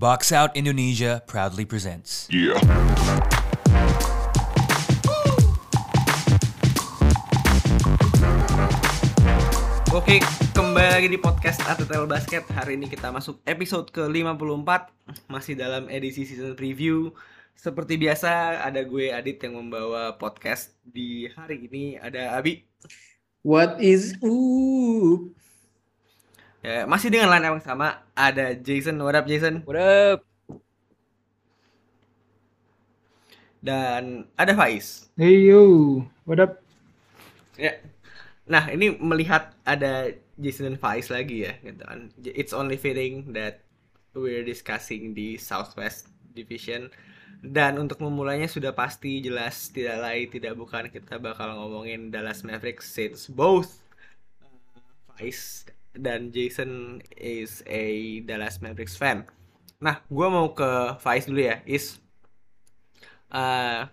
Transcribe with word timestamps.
Box 0.00 0.32
Out 0.32 0.56
Indonesia 0.56 1.20
proudly 1.28 1.68
presents. 1.68 2.24
Yeah. 2.32 2.56
Oke, 9.92 10.24
kembali 10.56 10.88
lagi 10.88 11.08
di 11.12 11.20
podcast 11.20 11.60
Atletel 11.68 12.08
Basket. 12.08 12.48
Hari 12.48 12.80
ini 12.80 12.88
kita 12.88 13.12
masuk 13.12 13.44
episode 13.44 13.92
ke-54 13.92 14.88
Masih 15.28 15.52
dalam 15.52 15.84
edisi 15.92 16.24
season 16.24 16.56
preview 16.56 17.12
Seperti 17.52 18.00
biasa, 18.00 18.64
ada 18.64 18.80
gue 18.80 19.12
Adit 19.12 19.36
yang 19.44 19.60
membawa 19.60 20.16
podcast 20.16 20.72
Di 20.80 21.28
hari 21.36 21.68
ini 21.68 22.00
ada 22.00 22.40
Abi 22.40 22.64
What 23.44 23.84
is 23.84 24.16
up? 24.24 25.28
Ya, 26.60 26.88
Masih 26.88 27.08
dengan 27.12 27.32
line 27.32 27.46
yang 27.50 27.60
sama 27.60 28.04
Ada 28.16 28.56
Jason, 28.56 29.00
what 29.00 29.16
up 29.16 29.26
Jason? 29.28 29.64
What 29.64 29.76
up? 29.76 30.18
Dan 33.60 34.24
ada 34.40 34.52
Faiz 34.56 35.12
Hey 35.20 35.52
yo, 35.52 36.04
what 36.24 36.40
up? 36.40 36.64
Ya. 37.60 37.76
Nah, 38.48 38.72
ini 38.72 38.96
melihat 38.96 39.52
ada 39.68 40.16
Jason 40.40 40.72
dan 40.72 40.80
Faiz 40.80 41.12
lagi 41.12 41.44
ya, 41.44 41.52
gitu 41.60 41.84
kan. 41.84 42.08
It's 42.24 42.56
only 42.56 42.80
fitting 42.80 43.36
that 43.36 43.60
we're 44.16 44.42
discussing 44.42 45.12
di 45.12 45.36
Southwest 45.36 46.08
Division. 46.32 46.88
Dan 47.44 47.76
untuk 47.76 48.00
memulainya 48.00 48.48
sudah 48.48 48.72
pasti 48.72 49.20
jelas 49.20 49.68
tidak 49.72 50.00
lain 50.00 50.26
tidak 50.28 50.52
bukan 50.56 50.88
kita 50.92 51.16
bakal 51.20 51.52
ngomongin 51.56 52.12
Dallas 52.12 52.44
Mavericks 52.44 52.88
since 52.88 53.28
both 53.28 53.80
uh, 54.44 54.80
Faiz 55.16 55.64
dan 55.96 56.30
Jason 56.30 57.02
is 57.18 57.64
a 57.66 58.20
Dallas 58.28 58.62
Mavericks 58.62 58.94
fan. 58.94 59.26
Nah, 59.80 59.98
gua 60.12 60.28
mau 60.28 60.52
ke 60.52 61.00
Faiz 61.00 61.26
dulu 61.26 61.42
ya. 61.46 61.64
Is 61.64 61.98
uh, 63.32 63.86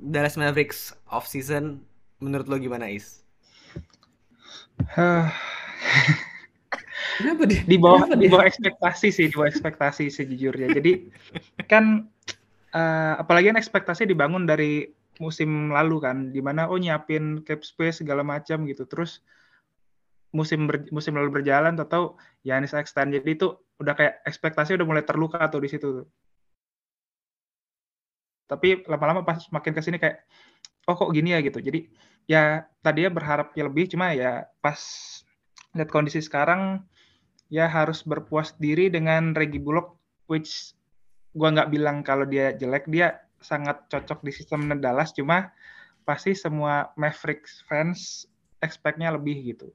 Dallas 0.00 0.36
Mavericks 0.40 0.96
off 1.12 1.28
season 1.28 1.84
menurut 2.20 2.48
lo 2.48 2.56
gimana 2.60 2.88
Is? 2.88 3.24
Kenapa 7.20 7.44
dia? 7.44 7.60
di 7.68 7.76
bawah 7.76 8.08
Kenapa 8.08 8.16
di 8.16 8.28
bawah 8.32 8.46
ekspektasi 8.48 9.08
sih 9.12 9.28
di 9.28 9.34
bawah 9.36 9.52
ekspektasi 9.52 10.08
sejujurnya 10.08 10.72
jadi 10.72 11.04
kan 11.68 12.08
eh, 12.72 13.14
apalagi 13.20 13.52
kan 13.52 13.60
ekspektasi 13.60 14.08
dibangun 14.08 14.48
dari 14.48 14.88
musim 15.20 15.68
lalu 15.68 16.00
kan 16.00 16.32
di 16.32 16.40
mana 16.40 16.64
oh 16.64 16.80
nyiapin 16.80 17.44
cap 17.44 17.60
space 17.60 18.00
segala 18.00 18.24
macam 18.24 18.64
gitu 18.64 18.88
terus 18.88 19.20
musim 20.30 20.66
ber- 20.70 20.90
musim 20.94 21.12
lalu 21.18 21.30
berjalan 21.42 21.74
atau 21.78 22.16
Yanis 22.46 22.74
extend. 22.76 23.14
Jadi 23.14 23.30
itu 23.36 23.46
udah 23.82 23.94
kayak 23.98 24.14
ekspektasi 24.28 24.76
udah 24.78 24.86
mulai 24.86 25.04
terluka 25.06 25.40
tuh 25.50 25.60
di 25.64 25.68
situ 25.70 25.88
tuh. 26.02 26.06
tapi 28.50 28.82
lama-lama 28.90 29.22
pas 29.22 29.38
makin 29.54 29.70
ke 29.70 29.78
sini 29.78 30.02
kayak 30.02 30.26
oh 30.90 30.98
kok 30.98 31.14
gini 31.14 31.30
ya 31.30 31.38
gitu. 31.38 31.62
Jadi 31.62 31.86
ya 32.26 32.66
tadinya 32.82 33.14
berharapnya 33.14 33.62
lebih 33.70 33.94
cuma 33.94 34.10
ya 34.10 34.42
pas 34.58 34.82
lihat 35.78 35.86
kondisi 35.94 36.18
sekarang 36.18 36.82
ya 37.46 37.70
harus 37.70 38.02
berpuas 38.02 38.58
diri 38.58 38.90
dengan 38.90 39.38
Reggie 39.38 39.62
Bullock 39.62 39.94
which 40.26 40.74
gua 41.30 41.54
nggak 41.54 41.70
bilang 41.70 42.02
kalau 42.02 42.26
dia 42.26 42.50
jelek. 42.58 42.90
Dia 42.90 43.22
sangat 43.38 43.86
cocok 43.86 44.26
di 44.26 44.34
sistem 44.34 44.66
Dallas 44.82 45.14
cuma 45.14 45.54
pasti 46.02 46.34
semua 46.34 46.90
Mavericks 46.98 47.62
fans 47.70 48.26
expect-nya 48.58 49.14
lebih 49.14 49.54
gitu 49.54 49.70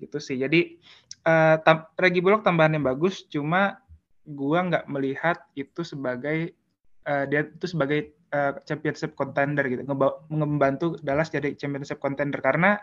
gitu 0.00 0.18
sih. 0.18 0.40
Jadi 0.40 0.80
eh, 1.28 1.56
tam- 1.62 1.88
Reggie 2.00 2.24
Bullock 2.24 2.42
tambahan 2.42 2.80
bagus 2.80 3.28
cuma 3.28 3.78
gua 4.24 4.64
nggak 4.64 4.84
melihat 4.88 5.44
itu 5.52 5.84
sebagai 5.84 6.56
eh, 7.04 7.24
dia 7.28 7.44
itu 7.44 7.66
sebagai 7.68 8.16
eh, 8.32 8.52
championship 8.64 9.12
contender 9.12 9.68
gitu. 9.68 9.84
Ngeba- 9.84 10.24
membantu 10.32 10.96
Dallas 11.04 11.28
jadi 11.28 11.52
championship 11.54 12.00
contender 12.00 12.40
karena 12.40 12.80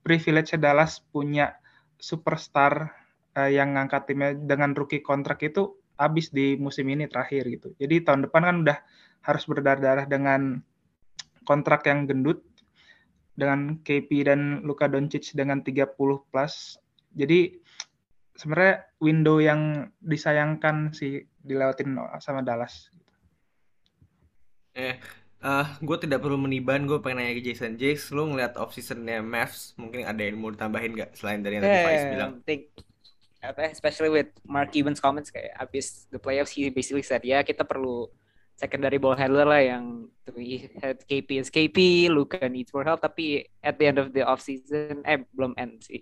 privilege 0.00 0.56
Dallas 0.56 1.00
punya 1.00 1.56
superstar 2.00 2.92
eh, 3.36 3.52
yang 3.54 3.76
ngangkat 3.76 4.02
timnya 4.08 4.30
dengan 4.34 4.72
rookie 4.72 5.04
kontrak 5.04 5.44
itu 5.44 5.76
habis 5.94 6.34
di 6.34 6.58
musim 6.58 6.90
ini 6.90 7.06
terakhir 7.06 7.46
gitu. 7.46 7.68
Jadi 7.78 8.02
tahun 8.02 8.26
depan 8.26 8.42
kan 8.42 8.56
udah 8.66 8.78
harus 9.24 9.44
berdarah-darah 9.46 10.04
dengan 10.10 10.58
kontrak 11.46 11.86
yang 11.86 12.08
gendut 12.08 12.42
dengan 13.34 13.82
KP 13.82 14.26
dan 14.26 14.62
Luka 14.62 14.86
Doncic 14.86 15.34
dengan 15.34 15.62
30 15.62 15.94
plus. 16.30 16.78
Jadi 17.14 17.58
sebenarnya 18.34 18.86
window 18.98 19.38
yang 19.38 19.90
disayangkan 20.02 20.94
sih 20.94 21.22
dilewatin 21.42 21.98
sama 22.18 22.42
Dallas. 22.42 22.90
Eh, 24.74 24.98
eh, 25.42 25.66
gue 25.78 25.96
tidak 26.02 26.18
perlu 26.18 26.34
meniban, 26.34 26.86
gue 26.86 26.98
pengen 26.98 27.22
nanya 27.22 27.38
ke 27.38 27.42
Jason. 27.46 27.78
Jace, 27.78 28.10
lu 28.10 28.34
ngeliat 28.34 28.58
off 28.58 28.74
seasonnya 28.74 29.22
Mavs, 29.22 29.78
mungkin 29.78 30.02
ada 30.02 30.18
yang 30.18 30.38
mau 30.38 30.50
ditambahin 30.50 30.98
nggak 30.98 31.10
selain 31.14 31.46
dari 31.46 31.58
yang 31.58 31.64
tadi 31.66 31.78
Faiz 31.78 32.02
Yeah, 32.02 32.10
bilang? 32.10 32.32
I 32.34 32.42
think 32.42 32.62
apa, 33.44 33.68
especially 33.68 34.08
with 34.08 34.30
Mark 34.48 34.72
Cuban's 34.72 35.04
comments 35.04 35.28
kayak 35.28 35.52
abis 35.60 36.08
the 36.08 36.16
playoffs 36.16 36.56
he 36.56 36.72
basically 36.72 37.04
said 37.04 37.20
ya 37.20 37.44
kita 37.44 37.60
perlu 37.60 38.08
secondary 38.54 38.98
ball 38.98 39.18
handler 39.18 39.44
lah 39.44 39.62
yang 39.62 40.06
we 40.32 40.70
had 40.78 41.02
KP 41.04 41.42
is 41.42 41.50
KP, 41.50 42.08
Luka 42.08 42.48
needs 42.48 42.72
more 42.72 42.86
help 42.86 43.02
tapi 43.02 43.44
at 43.60 43.76
the 43.78 43.86
end 43.86 43.98
of 43.98 44.14
the 44.14 44.22
off 44.22 44.40
season 44.40 45.02
eh 45.04 45.22
belum 45.34 45.58
end 45.58 45.82
sih. 45.82 46.00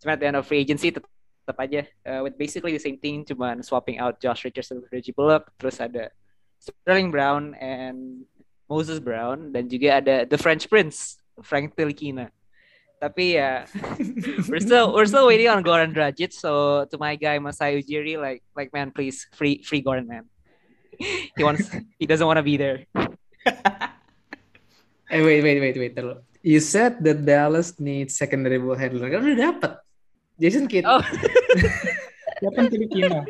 Cuma 0.00 0.14
at 0.14 0.20
the 0.20 0.28
end 0.28 0.36
of 0.36 0.44
free 0.44 0.60
agency 0.60 0.92
tetap, 0.92 1.08
tetap 1.44 1.58
aja 1.58 1.82
uh, 2.06 2.20
with 2.22 2.36
basically 2.36 2.72
the 2.76 2.82
same 2.82 3.00
thing 3.00 3.24
cuman 3.24 3.64
swapping 3.64 3.98
out 3.98 4.20
Josh 4.20 4.44
Richardson 4.44 4.84
with 4.84 4.92
Reggie 4.92 5.16
Bullock 5.16 5.48
terus 5.56 5.80
ada 5.80 6.12
Sterling 6.60 7.12
Brown 7.12 7.56
and 7.60 8.24
Moses 8.68 9.00
Brown 9.00 9.52
dan 9.52 9.68
juga 9.68 10.00
ada 10.00 10.24
the 10.24 10.40
French 10.40 10.68
Prince 10.68 11.20
Frank 11.40 11.76
Tilikina. 11.76 12.32
Tapi 13.00 13.36
ya 13.36 13.68
we're 14.48 14.62
still 14.62 14.96
we're 14.96 15.08
still 15.08 15.28
waiting 15.28 15.48
on 15.48 15.60
Goran 15.60 15.92
Dragic. 15.92 16.32
So 16.32 16.84
to 16.88 16.96
my 16.96 17.16
guy 17.16 17.36
Masai 17.36 17.80
Ujiri, 17.80 18.16
like 18.16 18.40
like 18.56 18.72
man, 18.72 18.92
please 18.92 19.28
free 19.36 19.60
free 19.60 19.84
Goran 19.84 20.08
man. 20.08 20.24
He 21.36 21.42
wants 21.42 21.66
he 21.98 22.04
doesn't 22.04 22.26
want 22.26 22.38
to 22.38 22.46
be 22.46 22.56
there. 22.56 22.86
Eh 25.14 25.20
wait 25.20 25.44
wait 25.44 25.60
wait 25.60 25.76
wait 25.78 25.94
terlalu. 25.94 26.24
You 26.42 26.58
said 26.58 26.98
that 27.06 27.22
Dallas 27.22 27.78
needs 27.78 28.18
secondary 28.18 28.58
ball 28.58 28.74
handler. 28.74 29.12
Kan 29.12 29.22
udah 29.22 29.52
dapet. 29.52 29.72
Jason 30.40 30.66
Kidd. 30.66 30.82
Oh 30.88 30.98
Siapa 32.42 32.56
yang 32.56 32.72
Filipina? 32.72 33.22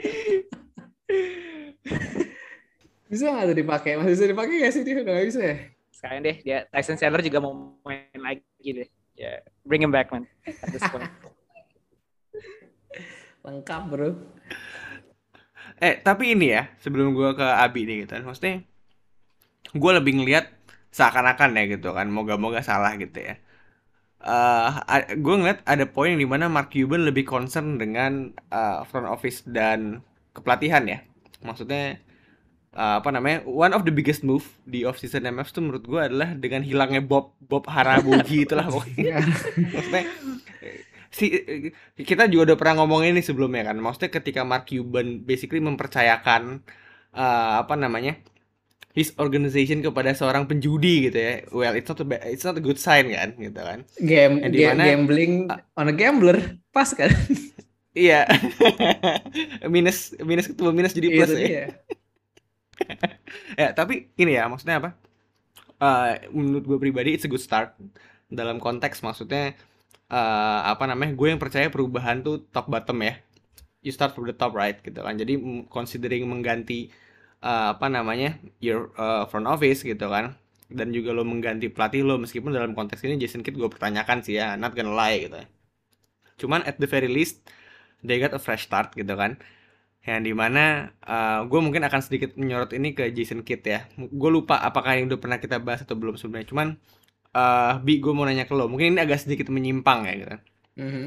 Bisa 3.10 3.28
nggak 3.28 3.44
tuh 3.52 3.56
dipakai? 3.58 3.90
Masih 4.00 4.12
bisa 4.16 4.26
dipakai 4.32 4.54
nggak 4.64 4.72
sih 4.72 4.82
dia? 4.86 5.02
Udah 5.02 5.12
nggak 5.12 5.28
bisa 5.28 5.40
ya? 5.44 5.56
sekarang 6.04 6.20
deh 6.20 6.36
dia 6.44 6.68
Tyson 6.68 7.00
Chandler 7.00 7.24
juga 7.24 7.40
mau 7.40 7.80
main 7.80 8.20
lagi 8.20 8.44
deh. 8.60 8.88
Ya 9.16 9.40
bring 9.64 9.80
him 9.80 9.88
back 9.88 10.12
man. 10.12 10.28
At 10.44 10.68
this 10.68 10.84
point. 10.92 11.08
Lengkap 13.48 13.82
bro. 13.88 14.12
Eh, 15.82 15.94
tapi 16.06 16.34
ini 16.34 16.54
ya, 16.54 16.70
sebelum 16.82 17.12
gue 17.18 17.34
ke 17.34 17.46
Abi 17.64 17.86
nih 17.88 18.06
gitu 18.06 18.12
kan, 18.16 18.22
maksudnya 18.26 18.62
gue 19.74 19.92
lebih 19.98 20.12
ngelihat 20.22 20.46
seakan-akan 20.94 21.50
ya 21.58 21.62
gitu 21.74 21.90
kan, 21.96 22.06
moga-moga 22.10 22.62
salah 22.62 22.94
gitu 22.94 23.18
ya. 23.18 23.34
Eh, 24.24 24.68
gue 25.20 25.34
ngeliat 25.36 25.60
ada 25.68 25.84
poin 25.84 26.16
di 26.16 26.24
mana 26.24 26.48
Mark 26.48 26.72
Cuban 26.72 27.04
lebih 27.04 27.28
concern 27.28 27.76
dengan 27.76 28.32
eh, 28.48 28.80
front 28.88 29.08
office 29.10 29.44
dan 29.44 30.00
kepelatihan 30.32 30.84
ya. 30.88 30.98
Maksudnya 31.44 32.00
eh, 32.72 32.94
apa 33.00 33.08
namanya? 33.12 33.44
One 33.44 33.74
of 33.76 33.84
the 33.84 33.92
biggest 33.92 34.24
move 34.24 34.46
di 34.64 34.86
off 34.88 34.96
season 35.02 35.28
MF 35.28 35.50
tuh 35.52 35.62
menurut 35.66 35.84
gue 35.84 36.00
adalah 36.00 36.32
dengan 36.38 36.64
hilangnya 36.64 37.02
Bob 37.04 37.36
Bob 37.42 37.68
Harabugi 37.68 38.42
itulah 38.48 38.66
pokoknya. 38.70 39.20
Maksudnya 39.74 40.04
si 41.14 41.26
kita 41.94 42.26
juga 42.26 42.52
udah 42.52 42.56
pernah 42.58 42.74
ngomongin 42.82 43.14
ini 43.14 43.22
sebelumnya 43.22 43.70
kan. 43.70 43.78
Maksudnya 43.78 44.10
ketika 44.10 44.42
Mark 44.42 44.66
Cuban 44.66 45.22
basically 45.22 45.62
mempercayakan 45.62 46.66
eh, 47.14 47.52
apa 47.62 47.74
namanya? 47.78 48.18
his 48.94 49.10
organization 49.18 49.82
kepada 49.82 50.14
seorang 50.14 50.46
penjudi 50.46 51.10
gitu 51.10 51.18
ya. 51.18 51.34
Well, 51.50 51.74
it's 51.74 51.90
not 51.90 51.98
a 51.98 52.06
it's 52.30 52.46
not 52.46 52.54
a 52.54 52.62
good 52.62 52.78
sign 52.78 53.10
kan 53.10 53.34
gitu 53.34 53.58
kan. 53.58 53.82
Game, 53.98 54.38
Yang 54.38 54.52
di 54.54 54.58
game 54.62 54.70
mana- 54.70 54.86
gambling 54.86 55.32
on 55.74 55.86
a 55.90 55.94
gambler. 55.94 56.38
Pas 56.70 56.90
kan? 56.90 57.10
Iya. 57.94 58.26
minus 59.74 60.18
minus 60.18 60.50
ketemu 60.50 60.70
minus 60.74 60.94
jadi 60.94 61.08
plus 61.14 61.30
Itu 61.30 61.38
ya. 61.38 61.46
dia. 61.46 61.64
ya 63.62 63.68
tapi 63.70 64.10
ini 64.18 64.34
ya 64.34 64.50
maksudnya 64.50 64.82
apa 64.82 64.90
Eh, 65.74 66.30
menurut 66.30 66.64
gue 66.64 66.78
pribadi 66.80 67.14
it's 67.14 67.26
a 67.26 67.30
good 67.30 67.42
start 67.42 67.74
dalam 68.30 68.62
konteks 68.62 68.98
maksudnya 68.98 69.58
eh, 70.12 70.60
apa 70.72 70.84
namanya 70.90 71.12
gue 71.16 71.28
yang 71.32 71.40
percaya 71.42 71.68
perubahan 71.72 72.20
tuh 72.26 72.44
top 72.54 72.66
bottom 72.72 72.98
ya. 73.04 73.20
You 73.84 73.92
start 73.92 74.16
from 74.16 74.26
the 74.30 74.36
top 74.36 74.56
right 74.56 74.80
gitu 74.80 75.00
kan. 75.04 75.14
Jadi 75.20 75.36
considering 75.68 76.24
mengganti 76.28 76.88
eh, 77.44 77.66
apa 77.74 77.86
namanya 77.92 78.40
your 78.64 78.92
eh, 78.96 79.24
front 79.30 79.46
office 79.48 79.84
gitu 79.84 80.06
kan. 80.10 80.36
Dan 80.68 80.90
juga 80.96 81.12
lo 81.14 81.22
mengganti 81.28 81.68
pelatih 81.70 82.02
lo 82.02 82.16
meskipun 82.18 82.50
dalam 82.50 82.72
konteks 82.74 83.04
ini 83.06 83.20
Jason 83.20 83.44
Kidd 83.44 83.56
gue 83.60 83.68
pertanyakan 83.70 84.24
sih 84.24 84.40
ya 84.40 84.56
not 84.56 84.72
gonna 84.74 84.96
lie 84.96 85.28
gitu. 85.28 85.38
Cuman 86.40 86.66
at 86.66 86.80
the 86.82 86.88
very 86.88 87.06
least 87.06 87.46
they 88.02 88.18
got 88.18 88.34
a 88.34 88.40
fresh 88.42 88.66
start 88.66 88.96
gitu 88.96 89.14
kan. 89.14 89.38
Yang 90.04 90.20
di 90.28 90.32
mana 90.36 90.92
gue 91.48 91.60
mungkin 91.64 91.84
akan 91.86 92.00
sedikit 92.04 92.36
menyorot 92.36 92.72
ini 92.76 92.92
ke 92.96 93.08
Jason 93.14 93.40
Kidd 93.46 93.64
ya. 93.64 93.86
Gue 93.96 94.30
lupa 94.32 94.60
apakah 94.60 94.96
ini 94.98 95.08
udah 95.08 95.20
pernah 95.20 95.38
kita 95.40 95.60
bahas 95.62 95.84
atau 95.86 95.96
belum 95.96 96.16
sebenarnya. 96.20 96.48
Cuman 96.50 96.68
uh, 97.34 97.78
bi 97.84 97.98
gue 98.02 98.12
mau 98.16 98.24
nanya 98.26 98.44
ke 98.48 98.54
lo. 98.58 98.66
Mungkin 98.72 98.96
ini 98.96 99.00
agak 99.06 99.18
sedikit 99.24 99.48
menyimpang 99.52 100.00
ya 100.08 100.14
gitu. 100.22 100.36
Mhm. 100.74 101.06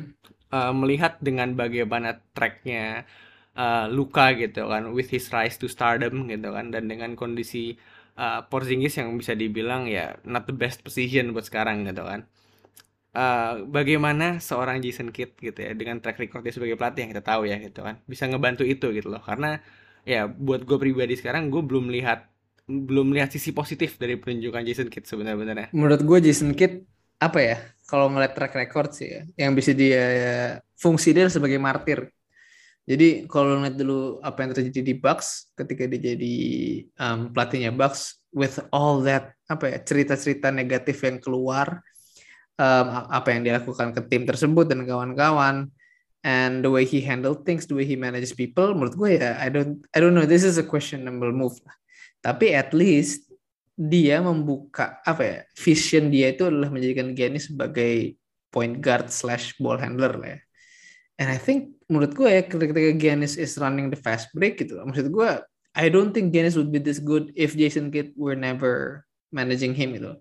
uh, 0.56 0.72
melihat 0.72 1.20
dengan 1.20 1.52
bagaimana 1.60 2.24
tracknya 2.32 3.04
uh, 3.60 3.86
Luka 3.92 4.32
gitu 4.40 4.68
kan 4.72 4.96
with 4.96 5.12
his 5.12 5.28
rise 5.36 5.60
to 5.60 5.68
stardom 5.68 6.28
gitu 6.32 6.50
kan 6.56 6.72
dan 6.74 6.88
dengan 6.92 7.16
kondisi 7.20 7.76
uh, 8.20 8.48
Porzingis 8.48 8.96
yang 9.00 9.12
bisa 9.20 9.34
dibilang 9.36 9.92
ya 9.92 10.16
not 10.24 10.48
the 10.48 10.56
best 10.56 10.84
position 10.88 11.36
buat 11.36 11.46
sekarang 11.48 11.84
gitu 11.88 12.04
kan. 12.08 12.28
Uh, 13.18 13.66
bagaimana 13.66 14.38
seorang 14.38 14.78
Jason 14.84 15.10
Kidd 15.10 15.34
gitu 15.42 15.58
ya 15.58 15.74
dengan 15.74 15.98
track 16.04 16.22
record 16.22 16.46
dia 16.46 16.54
sebagai 16.54 16.78
pelatih 16.78 17.02
yang 17.08 17.12
kita 17.18 17.26
tahu 17.26 17.50
ya 17.50 17.58
gitu 17.58 17.82
kan 17.82 17.98
bisa 18.06 18.30
ngebantu 18.30 18.64
itu 18.68 18.94
gitu 18.94 19.10
loh. 19.10 19.24
Karena 19.24 19.58
ya 20.06 20.30
buat 20.30 20.64
gue 20.68 20.78
pribadi 20.80 21.18
sekarang 21.18 21.50
gue 21.50 21.62
belum 21.66 21.90
lihat 21.92 22.30
belum 22.68 23.16
lihat 23.16 23.32
sisi 23.32 23.56
positif 23.56 23.96
dari 23.96 24.20
penunjukan 24.20 24.60
Jason 24.68 24.92
Kidd 24.92 25.08
sebenarnya 25.08 25.72
Menurut 25.72 26.04
gue 26.04 26.20
Jason 26.20 26.52
Kidd 26.52 26.84
apa 27.18 27.40
ya? 27.40 27.58
Kalau 27.88 28.12
ngeliat 28.12 28.36
track 28.36 28.54
record 28.60 28.92
sih 28.92 29.08
ya, 29.08 29.22
yang 29.40 29.56
bisa 29.56 29.72
dia 29.72 30.04
fungsi 30.76 31.16
dia 31.16 31.32
sebagai 31.32 31.56
martir. 31.56 32.12
Jadi 32.84 33.28
kalau 33.28 33.60
ngeliat 33.60 33.76
dulu 33.80 34.20
apa 34.20 34.44
yang 34.44 34.52
terjadi 34.52 34.80
di 34.84 34.96
Bucks 34.96 35.52
ketika 35.56 35.88
dia 35.88 36.16
jadi 36.16 36.36
um, 37.00 37.32
pelatihnya 37.32 37.72
Bucks 37.72 38.20
with 38.32 38.60
all 38.72 39.04
that 39.04 39.36
apa 39.48 39.72
ya 39.72 39.78
cerita-cerita 39.84 40.52
negatif 40.52 41.00
yang 41.04 41.20
keluar 41.20 41.84
um, 42.60 42.88
apa 43.08 43.32
yang 43.32 43.48
dia 43.48 43.60
lakukan 43.60 43.96
ke 43.96 44.04
tim 44.12 44.24
tersebut 44.28 44.68
dan 44.68 44.84
kawan-kawan 44.84 45.72
and 46.28 46.64
the 46.64 46.72
way 46.72 46.84
he 46.84 47.00
handle 47.00 47.36
things, 47.36 47.68
the 47.68 47.76
way 47.76 47.88
he 47.88 47.96
manages 47.96 48.36
people, 48.36 48.76
menurut 48.76 48.96
gue 49.00 49.10
ya 49.16 49.40
I 49.40 49.48
don't 49.48 49.84
I 49.96 50.04
don't 50.04 50.16
know 50.16 50.28
this 50.28 50.44
is 50.44 50.60
a 50.60 50.66
questionable 50.68 51.32
move 51.32 51.56
lah. 51.64 51.76
Tapi 52.22 52.54
at 52.54 52.74
least 52.74 53.28
dia 53.78 54.18
membuka 54.20 54.98
apa 55.06 55.22
ya 55.22 55.38
vision 55.54 56.10
dia 56.10 56.34
itu 56.34 56.50
adalah 56.50 56.74
menjadikan 56.74 57.14
Giannis 57.14 57.54
sebagai 57.54 58.18
point 58.50 58.82
guard 58.82 59.14
slash 59.14 59.54
ball 59.62 59.78
handler 59.78 60.18
lah 60.18 60.30
ya. 60.34 60.40
And 61.22 61.30
I 61.30 61.38
think 61.38 61.78
menurut 61.86 62.18
gue 62.18 62.30
ya 62.30 62.42
ketika 62.46 62.94
Giannis 62.98 63.38
is 63.38 63.54
running 63.62 63.94
the 63.94 64.00
fast 64.00 64.34
break 64.34 64.58
gitu, 64.58 64.82
maksud 64.82 65.14
gue 65.14 65.30
I 65.78 65.94
don't 65.94 66.10
think 66.10 66.34
Giannis 66.34 66.58
would 66.58 66.74
be 66.74 66.82
this 66.82 66.98
good 66.98 67.30
if 67.38 67.54
Jason 67.54 67.94
Kidd 67.94 68.18
were 68.18 68.34
never 68.34 69.06
managing 69.30 69.78
him 69.78 69.94
itu. 69.94 70.18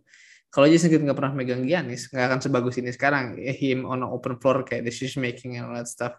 Kalau 0.53 0.69
Jason 0.69 0.93
Kidd 0.93 1.01
nggak 1.01 1.17
pernah 1.17 1.33
megang 1.33 1.65
Giannis, 1.65 2.13
nggak 2.13 2.25
akan 2.29 2.41
sebagus 2.45 2.77
ini 2.77 2.93
sekarang. 2.93 3.41
Him 3.41 3.89
on 3.89 4.05
an 4.05 4.09
open 4.13 4.37
floor 4.37 4.69
kayak 4.69 4.85
decision 4.85 5.25
making 5.25 5.57
and 5.57 5.65
all 5.69 5.77
that 5.77 5.89
stuff. 5.89 6.13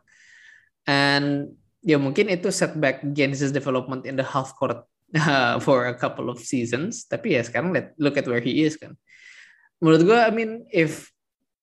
And 0.90 1.54
ya 1.86 2.02
mungkin 2.02 2.34
itu 2.34 2.50
setback 2.50 3.06
Giannis' 3.14 3.54
development 3.54 4.10
in 4.10 4.18
the 4.18 4.26
half 4.26 4.58
court 4.58 4.86
uh, 5.16 5.60
for 5.66 5.88
a 5.88 5.96
couple 5.96 6.28
of 6.28 6.42
seasons. 6.42 7.06
Tapi 7.08 7.40
ya 7.40 7.42
sekarang 7.46 7.72
let, 7.72 7.94
look 8.02 8.18
at 8.20 8.28
where 8.28 8.44
he 8.44 8.66
is 8.66 8.76
kan. 8.76 8.98
Menurut 9.80 10.04
gue, 10.10 10.20
I 10.20 10.32
mean, 10.34 10.66
if 10.74 11.14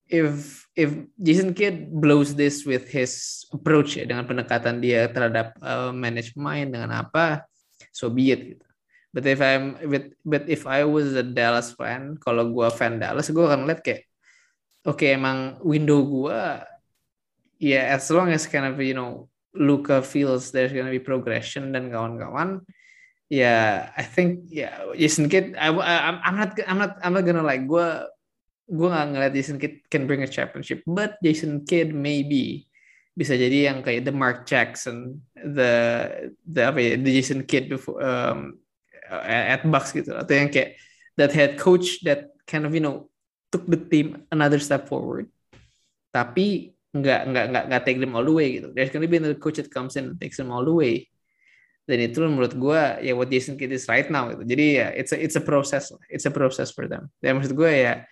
if 0.06 0.62
if 0.76 0.90
Jason 1.16 1.56
Kidd 1.56 1.90
blows 1.90 2.36
this 2.36 2.62
with 2.62 2.86
his 2.92 3.44
approach 3.50 3.96
ya 3.98 4.04
dengan 4.04 4.28
pendekatan 4.28 4.78
dia 4.78 5.08
terhadap 5.10 5.56
uh, 5.58 5.90
manage 5.90 6.36
pemain 6.36 6.68
dengan 6.68 6.92
apa, 6.94 7.42
so 7.90 8.12
be 8.12 8.30
it 8.30 8.42
gitu. 8.54 8.66
But 9.14 9.30
if 9.30 9.38
I'm 9.38 9.78
but, 9.86 10.04
but 10.26 10.44
if 10.50 10.66
I 10.66 10.82
was 10.82 11.14
a 11.14 11.22
Dallas 11.22 11.70
fan, 11.70 12.18
kalau 12.18 12.50
gue 12.50 12.66
fan 12.74 12.98
Dallas, 12.98 13.30
gue 13.30 13.44
akan 13.46 13.70
lihat 13.70 13.86
kayak, 13.86 14.10
oke 14.82 14.98
okay, 14.98 15.14
emang 15.14 15.62
window 15.62 16.02
gue, 16.02 16.40
ya 17.62 17.78
yeah, 17.78 17.84
as 17.94 18.10
long 18.10 18.34
as 18.34 18.50
kind 18.50 18.66
of 18.66 18.74
you 18.82 18.98
know 18.98 19.30
Luca 19.54 20.02
feels 20.02 20.50
there's 20.50 20.74
gonna 20.74 20.90
be 20.90 20.98
progression 20.98 21.70
dan 21.70 21.94
kawan-kawan, 21.94 22.66
yeah, 23.30 23.90
I 23.96 24.02
think 24.02 24.48
yeah, 24.48 24.92
Jason 24.96 25.28
Kidd, 25.28 25.56
I, 25.56 25.72
I, 25.72 26.20
I'm 26.20 26.36
not 26.36 26.50
I'm 26.66 26.78
not 26.78 26.92
I'm 27.02 27.14
not 27.14 27.24
gonna 27.24 27.44
like 27.44 27.64
gue 27.66 27.88
gue 28.64 28.88
nggak 28.88 29.06
ngeliat 29.12 29.32
Jason 29.36 29.60
Kidd 29.60 29.84
can 29.88 30.08
bring 30.08 30.24
a 30.24 30.30
championship, 30.30 30.84
but 30.88 31.16
Jason 31.20 31.64
Kidd 31.64 31.92
maybe 31.92 32.68
bisa 33.14 33.38
jadi 33.38 33.70
yang 33.70 33.78
kayak 33.84 34.04
the 34.08 34.14
Mark 34.14 34.44
Jackson, 34.44 35.22
the 35.38 35.72
the 36.44 36.62
apa 36.66 36.78
ya, 36.82 36.92
the 36.98 37.12
Jason 37.12 37.46
Kidd 37.46 37.70
before 37.70 38.02
um, 38.02 38.58
at 39.08 39.62
Bucks 39.68 39.94
gitu 39.94 40.16
atau 40.16 40.32
yang 40.34 40.50
kayak 40.50 40.76
that 41.14 41.30
head 41.30 41.54
coach 41.60 42.02
that 42.02 42.34
kind 42.48 42.66
of 42.66 42.74
you 42.74 42.82
know 42.82 43.06
took 43.54 43.62
the 43.70 43.78
team 43.78 44.26
another 44.34 44.58
step 44.58 44.90
forward 44.90 45.30
tapi 46.10 46.74
nggak 46.94 47.20
nggak 47.30 47.46
nggak 47.50 47.64
nggak 47.70 47.82
take 47.82 47.98
them 47.98 48.14
all 48.14 48.22
the 48.22 48.30
way 48.30 48.58
gitu. 48.58 48.70
There's 48.70 48.90
gonna 48.94 49.10
be 49.10 49.18
another 49.18 49.38
coach 49.38 49.58
that 49.58 49.70
comes 49.70 49.98
in 49.98 50.14
and 50.14 50.18
takes 50.18 50.38
them 50.38 50.54
all 50.54 50.62
the 50.62 50.74
way 50.74 51.10
dan 51.84 51.98
itu 52.00 52.24
menurut 52.24 52.56
gue 52.56 52.80
ya 53.04 53.12
what 53.12 53.28
Jason 53.28 53.60
Kidd 53.60 53.72
is 53.72 53.84
right 53.88 54.08
now 54.08 54.32
gitu. 54.32 54.44
Jadi 54.44 54.66
ya 54.80 54.88
it's 54.96 55.12
a 55.12 55.18
it's 55.20 55.36
a 55.36 55.44
process 55.44 55.92
it's 56.08 56.24
a 56.24 56.32
process 56.32 56.72
for 56.72 56.88
them. 56.88 57.12
Dan 57.20 57.36
maksud 57.36 57.52
gue 57.52 57.70
ya 57.70 58.04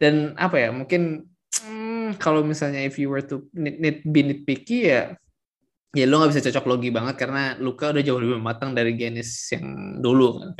dan 0.00 0.38
apa 0.40 0.56
ya 0.56 0.68
mungkin 0.72 1.28
hmm, 1.60 2.16
kalau 2.16 2.40
misalnya 2.40 2.80
if 2.80 2.96
you 2.96 3.12
were 3.12 3.22
to 3.24 3.44
need, 3.52 3.76
need 3.78 3.98
be 4.06 4.20
nitpicky 4.24 4.88
ya 4.88 5.14
ya 5.90 6.06
lo 6.06 6.22
nggak 6.22 6.30
bisa 6.30 6.46
cocok 6.46 6.66
logi 6.70 6.90
banget 6.94 7.18
karena 7.18 7.58
Luka 7.58 7.90
udah 7.90 7.98
jauh 7.98 8.22
lebih 8.22 8.38
matang 8.38 8.78
dari 8.78 8.94
Giannis 8.94 9.50
yang 9.50 9.98
dulu 9.98 10.38
kan. 10.38 10.50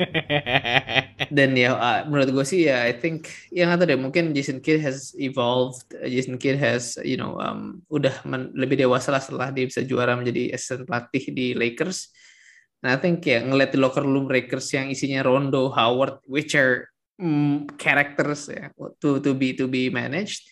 Dan 1.37 1.55
ya 1.55 1.71
uh, 1.71 1.99
menurut 2.03 2.35
gue 2.35 2.45
sih 2.45 2.67
ya 2.67 2.83
I 2.83 2.99
think 2.99 3.31
yang 3.47 3.71
nggak 3.71 3.79
tahu 3.79 3.89
deh 3.95 3.99
mungkin 3.99 4.35
Jason 4.35 4.59
Kidd 4.59 4.83
has 4.83 5.15
evolved, 5.15 5.87
Jason 6.03 6.35
Kidd 6.35 6.59
has 6.59 6.99
you 7.07 7.15
know 7.15 7.39
um, 7.39 7.79
udah 7.87 8.11
men, 8.27 8.51
lebih 8.51 8.75
dewasa 8.83 9.15
lah 9.15 9.23
setelah 9.23 9.55
dia 9.55 9.63
bisa 9.63 9.79
juara 9.87 10.19
menjadi 10.19 10.51
assistant 10.51 10.83
pelatih 10.83 11.23
di 11.31 11.55
Lakers. 11.55 12.11
Nah 12.81 12.97
I 12.97 12.99
think 12.99 13.21
ya 13.25 13.45
ngeliat 13.45 13.69
di 13.73 13.77
locker 13.77 14.01
room 14.01 14.25
Lakers 14.25 14.73
yang 14.73 14.89
isinya 14.89 15.21
Rondo, 15.21 15.69
Howard, 15.69 16.25
which 16.25 16.57
are 16.57 16.89
mm, 17.21 17.77
characters 17.77 18.49
ya 18.49 18.73
to 18.97 19.21
to 19.21 19.31
be 19.37 19.53
to 19.53 19.69
be 19.69 19.93
managed. 19.93 20.49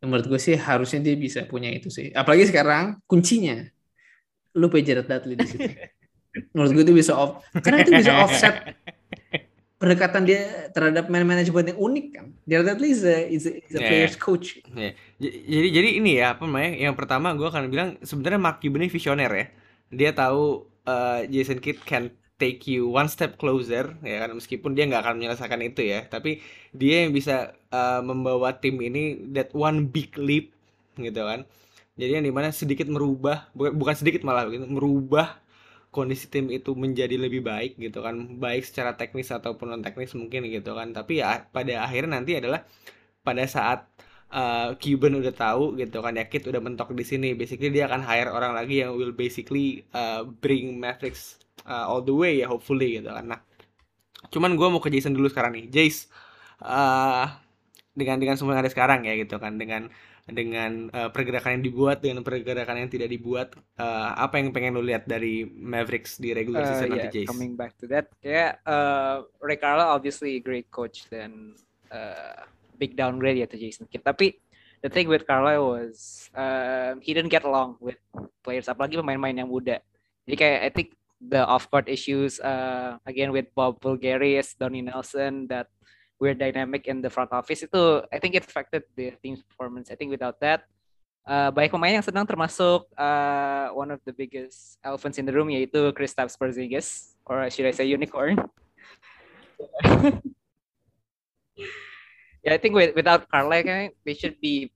Menurut 0.00 0.28
gue 0.28 0.40
sih 0.40 0.56
harusnya 0.56 1.00
dia 1.00 1.16
bisa 1.16 1.44
punya 1.48 1.68
itu 1.72 1.88
sih. 1.88 2.12
Apalagi 2.12 2.48
sekarang 2.48 3.00
kuncinya 3.08 3.64
lu 4.56 4.68
punya 4.68 4.92
Jared 4.92 5.08
Dudley 5.08 5.36
di 5.36 5.46
situ. 5.48 5.68
Menurut 6.54 6.70
gue 6.76 6.84
itu 6.86 6.94
bisa 6.94 7.12
off, 7.18 7.42
karena 7.58 7.82
itu 7.82 7.90
bisa 7.90 8.12
offset 8.22 8.78
pendekatan 9.80 10.28
dia 10.28 10.68
terhadap 10.76 11.08
man 11.08 11.24
manajemen 11.24 11.72
yang 11.72 11.80
unik 11.80 12.06
kan. 12.12 12.26
Jared 12.44 12.66
Dudley 12.68 12.92
is 12.92 13.02
a, 13.02 13.16
is 13.26 13.44
a, 13.48 13.52
is 13.56 13.74
a 13.74 13.80
player's 13.80 14.14
yeah. 14.14 14.22
coach. 14.22 14.60
Yeah. 14.76 14.92
Jadi 15.16 15.68
jadi 15.72 15.88
ini 15.96 16.10
ya 16.20 16.36
apa 16.36 16.44
namanya? 16.44 16.76
Yang 16.76 16.94
pertama 17.00 17.32
gue 17.32 17.48
akan 17.48 17.72
bilang 17.72 17.88
sebenarnya 18.04 18.40
Mark 18.40 18.60
Cuban 18.60 18.84
visioner 18.86 19.30
ya. 19.32 19.46
Dia 19.90 20.10
tahu 20.12 20.68
uh, 20.90 21.18
Jason 21.30 21.62
Kidd 21.62 21.78
can 21.86 22.10
take 22.40 22.64
you 22.64 22.88
one 22.88 23.06
step 23.06 23.36
closer 23.36 23.94
ya 24.02 24.16
kan? 24.24 24.30
Meskipun 24.34 24.72
dia 24.74 24.88
nggak 24.88 25.02
akan 25.06 25.14
menyelesaikan 25.20 25.60
itu 25.62 25.82
ya. 25.86 26.00
Tapi 26.08 26.40
dia 26.74 27.06
yang 27.06 27.12
bisa 27.14 27.54
uh, 27.70 28.00
membawa 28.02 28.56
tim 28.58 28.80
ini 28.80 29.30
that 29.30 29.52
one 29.52 29.86
big 29.86 30.16
leap 30.18 30.50
gitu 30.98 31.22
kan? 31.22 31.46
Jadi 32.00 32.10
yang 32.16 32.24
di 32.24 32.32
mana 32.32 32.48
sedikit 32.50 32.88
merubah 32.88 33.52
bukan 33.52 33.94
sedikit 33.94 34.24
malah 34.24 34.48
gitu 34.48 34.64
merubah 34.64 35.36
kondisi 35.92 36.30
tim 36.32 36.48
itu 36.48 36.72
menjadi 36.72 37.20
lebih 37.20 37.44
baik 37.44 37.76
gitu 37.76 38.00
kan? 38.00 38.40
Baik 38.40 38.64
secara 38.64 38.96
teknis 38.96 39.28
ataupun 39.30 39.76
non 39.76 39.82
teknis 39.84 40.16
mungkin 40.16 40.48
gitu 40.48 40.72
kan? 40.72 40.96
Tapi 40.96 41.20
ya 41.20 41.44
pada 41.52 41.84
akhirnya 41.84 42.18
nanti 42.18 42.40
adalah 42.40 42.64
pada 43.20 43.44
saat 43.44 43.84
uh, 44.32 44.74
Cuban 44.78 45.18
udah 45.18 45.34
tahu 45.34 45.76
gitu 45.78 45.98
kan 46.00 46.16
ya 46.16 46.24
Kit 46.26 46.46
udah 46.46 46.62
mentok 46.62 46.94
di 46.94 47.04
sini. 47.06 47.34
Basically 47.34 47.70
dia 47.70 47.86
akan 47.90 48.02
hire 48.02 48.30
orang 48.30 48.54
lagi 48.54 48.82
yang 48.82 48.94
will 48.96 49.14
basically 49.14 49.84
uh, 49.94 50.26
bring 50.26 50.78
Mavericks 50.78 51.38
uh, 51.66 51.86
all 51.86 52.02
the 52.02 52.14
way 52.14 52.40
ya 52.40 52.46
hopefully 52.48 52.98
gitu 52.98 53.10
kan. 53.10 53.26
Nah 53.36 53.40
cuman 54.30 54.54
gue 54.54 54.68
mau 54.68 54.82
ke 54.82 54.90
Jason 54.90 55.12
dulu 55.12 55.28
sekarang 55.28 55.54
nih. 55.58 55.66
Jace 55.68 56.08
uh, 56.62 57.26
dengan 57.94 58.16
dengan 58.22 58.38
semua 58.38 58.56
yang 58.56 58.62
ada 58.64 58.72
sekarang 58.72 59.04
ya 59.04 59.18
gitu 59.18 59.36
kan 59.36 59.58
dengan 59.58 59.90
dengan 60.30 60.86
uh, 60.94 61.10
pergerakan 61.10 61.58
yang 61.58 61.64
dibuat 61.66 61.98
dengan 62.06 62.22
pergerakan 62.22 62.86
yang 62.86 62.90
tidak 62.92 63.10
dibuat 63.10 63.58
uh, 63.82 64.14
apa 64.14 64.38
yang 64.38 64.54
pengen 64.54 64.78
lo 64.78 64.82
lihat 64.84 65.10
dari 65.10 65.42
Mavericks 65.42 66.22
di 66.22 66.30
regular 66.30 66.62
season 66.70 66.94
uh, 66.94 66.94
yeah, 66.94 67.02
nanti 67.02 67.08
Jace? 67.24 67.28
Coming 67.28 67.58
back 67.58 67.74
to 67.82 67.90
that, 67.90 68.06
kayak 68.22 68.62
uh, 68.62 69.26
Ray 69.42 69.58
Carlisle 69.58 69.90
obviously 69.90 70.38
great 70.38 70.70
coach 70.70 71.10
dan 71.10 71.58
uh, 71.90 72.46
big 72.80 72.96
downgrade 72.96 73.36
ya 73.36 73.44
to 73.44 73.60
Jason 73.60 73.84
Kidd. 73.84 74.00
Tapi 74.00 74.40
the 74.80 74.88
thing 74.88 75.12
with 75.12 75.28
Carlisle 75.28 75.68
was 75.68 76.28
uh, 76.32 76.96
he 77.04 77.12
didn't 77.12 77.28
get 77.28 77.44
along 77.44 77.76
with 77.84 78.00
players, 78.40 78.72
apalagi 78.72 78.96
pemain-pemain 78.96 79.44
yang 79.44 79.52
muda. 79.52 79.84
Jadi 80.24 80.36
kayak 80.40 80.60
I 80.64 80.70
think 80.72 80.88
the 81.20 81.44
off-court 81.44 81.84
issues 81.92 82.40
uh, 82.40 82.96
again 83.04 83.28
with 83.28 83.52
Bob 83.52 83.76
Bulgaris, 83.84 84.56
Donnie 84.56 84.80
Nelson 84.80 85.44
that 85.52 85.68
weird 86.16 86.40
dynamic 86.40 86.88
in 86.88 87.04
the 87.04 87.12
front 87.12 87.32
office 87.32 87.60
itu 87.60 88.04
I 88.08 88.16
think 88.16 88.36
it 88.36 88.44
affected 88.48 88.88
the 88.96 89.12
team's 89.20 89.44
performance. 89.44 89.92
I 89.92 89.96
think 90.00 90.08
without 90.08 90.40
that 90.40 90.64
uh, 91.28 91.52
banyak 91.52 91.72
pemain 91.72 92.00
yang 92.00 92.06
sedang 92.06 92.24
termasuk 92.24 92.88
uh, 92.96 93.68
one 93.76 93.92
of 93.92 94.00
the 94.08 94.12
biggest 94.16 94.80
elephants 94.80 95.20
in 95.20 95.28
the 95.28 95.34
room 95.34 95.52
yaitu 95.52 95.92
Kristaps 95.92 96.36
Porzingis 96.40 97.16
or 97.28 97.44
should 97.52 97.68
I 97.68 97.74
say 97.76 97.84
unicorn. 97.84 98.40
yeah, 102.44 102.54
I 102.54 102.58
think 102.58 102.74
with, 102.74 102.94
without 102.94 103.28
Carlisle 103.30 103.90
they 104.04 104.14
should 104.14 104.40
be 104.40 104.72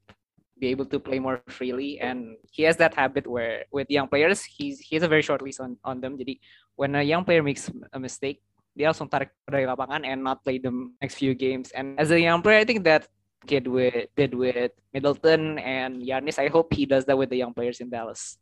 be 0.58 0.68
able 0.68 0.86
to 0.86 1.00
play 1.00 1.18
more 1.18 1.42
freely 1.48 1.98
and 1.98 2.36
he 2.50 2.62
has 2.62 2.76
that 2.78 2.94
habit 2.94 3.26
where 3.26 3.64
with 3.72 3.90
young 3.90 4.06
players 4.06 4.44
he's 4.44 4.78
he 4.78 4.94
has 4.94 5.02
a 5.02 5.08
very 5.10 5.22
short 5.22 5.42
leash 5.42 5.58
on 5.58 5.76
on 5.82 6.00
them 6.00 6.14
jadi 6.14 6.38
when 6.78 6.94
a 6.94 7.02
young 7.02 7.26
player 7.26 7.42
makes 7.42 7.66
a 7.92 7.98
mistake 7.98 8.38
dia 8.78 8.86
langsung 8.86 9.10
tarik 9.10 9.34
dari 9.50 9.66
lapangan 9.66 10.06
and 10.06 10.22
not 10.22 10.38
play 10.46 10.62
them 10.62 10.94
next 11.02 11.18
few 11.18 11.34
games 11.34 11.74
and 11.74 11.98
as 11.98 12.14
a 12.14 12.20
young 12.22 12.38
player 12.38 12.62
I 12.62 12.66
think 12.66 12.86
that 12.86 13.10
kid 13.50 13.66
with 13.66 14.06
did 14.14 14.30
with 14.30 14.70
Middleton 14.94 15.58
and 15.58 15.98
Yanis 15.98 16.38
I 16.38 16.46
hope 16.46 16.70
he 16.70 16.86
does 16.86 17.02
that 17.10 17.18
with 17.18 17.34
the 17.34 17.38
young 17.42 17.50
players 17.50 17.82
in 17.82 17.90
Dallas 17.90 18.38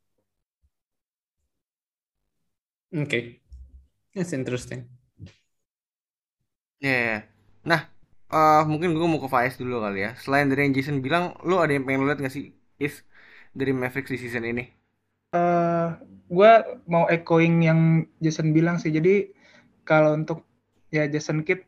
Okay. 2.92 3.40
That's 4.14 4.36
interesting. 4.36 4.84
Ya, 6.76 6.92
ya. 6.92 7.18
Nah, 7.64 7.88
eh, 8.36 8.62
mungkin 8.70 8.88
gue 8.96 9.06
mau 9.12 9.20
ke 9.24 9.28
Faiz 9.34 9.54
dulu 9.60 9.74
kali 9.84 9.98
ya. 10.06 10.10
Selain 10.22 10.46
dari 10.50 10.60
yang 10.66 10.74
Jason 10.76 10.98
bilang, 11.06 11.24
lu 11.48 11.54
ada 11.62 11.72
yang 11.76 11.84
pengen 11.86 12.00
lu 12.02 12.06
lihat 12.08 12.20
gak 12.24 12.34
sih, 12.36 12.44
Is, 12.86 12.94
dari 13.58 13.72
Mavericks 13.80 14.10
di 14.12 14.18
season 14.22 14.44
ini? 14.52 14.64
eh 15.32 15.86
gue 16.32 16.52
mau 16.88 17.04
echoing 17.08 17.54
yang 17.68 17.80
Jason 18.24 18.48
bilang 18.56 18.76
sih. 18.82 18.92
Jadi 18.92 19.32
kalau 19.88 20.16
untuk 20.16 20.44
ya 20.92 21.04
Jason 21.08 21.44
Kidd 21.46 21.64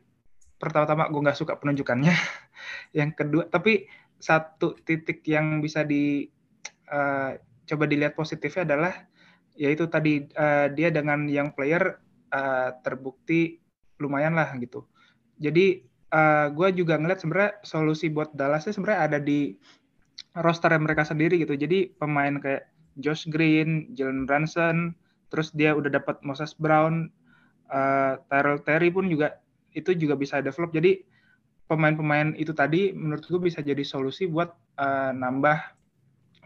pertama-tama 0.61 1.09
gue 1.11 1.21
nggak 1.25 1.39
suka 1.41 1.53
penunjukannya. 1.61 2.13
yang 2.99 3.11
kedua, 3.13 3.45
tapi 3.49 3.85
satu 4.21 4.77
titik 4.85 5.21
yang 5.27 5.61
bisa 5.65 5.81
di 5.85 6.29
eh, 6.89 7.31
coba 7.69 7.83
dilihat 7.89 8.13
positifnya 8.17 8.63
adalah 8.69 8.93
yaitu 9.57 9.85
tadi 9.89 10.25
eh, 10.29 10.67
dia 10.77 10.89
dengan 10.93 11.25
young 11.29 11.53
player 11.57 11.83
eh, 12.33 12.69
terbukti 12.85 13.61
lumayan 14.01 14.33
lah 14.37 14.49
gitu. 14.61 14.85
Jadi 15.37 15.83
eh, 16.15 16.47
gue 16.55 16.67
juga 16.79 16.95
ngeliat 16.95 17.19
sebenarnya 17.19 17.51
solusi 17.67 18.07
buat 18.07 18.31
Dallasnya 18.31 18.71
sebenarnya 18.71 19.01
ada 19.11 19.19
di 19.19 19.51
roster 20.39 20.71
mereka 20.79 21.03
sendiri 21.03 21.39
gitu. 21.39 21.55
Jadi 21.55 21.91
pemain 21.95 22.39
kayak 22.39 22.71
Josh 22.99 23.27
Green, 23.27 23.91
Jalen 23.95 24.23
Brunson, 24.23 24.95
terus 25.27 25.51
dia 25.51 25.75
udah 25.75 25.91
dapat 25.91 26.23
Moses 26.23 26.55
Brown, 26.55 27.11
uh, 27.71 28.19
Tyrell 28.31 28.63
Terry 28.63 28.87
pun 28.91 29.11
juga 29.11 29.39
itu 29.75 29.91
juga 29.95 30.15
bisa 30.15 30.39
develop. 30.39 30.71
Jadi 30.71 31.03
pemain-pemain 31.67 32.37
itu 32.39 32.55
tadi 32.55 32.95
menurut 32.95 33.25
gue 33.27 33.41
bisa 33.51 33.59
jadi 33.59 33.83
solusi 33.83 34.31
buat 34.31 34.55
uh, 34.79 35.11
nambah 35.11 35.57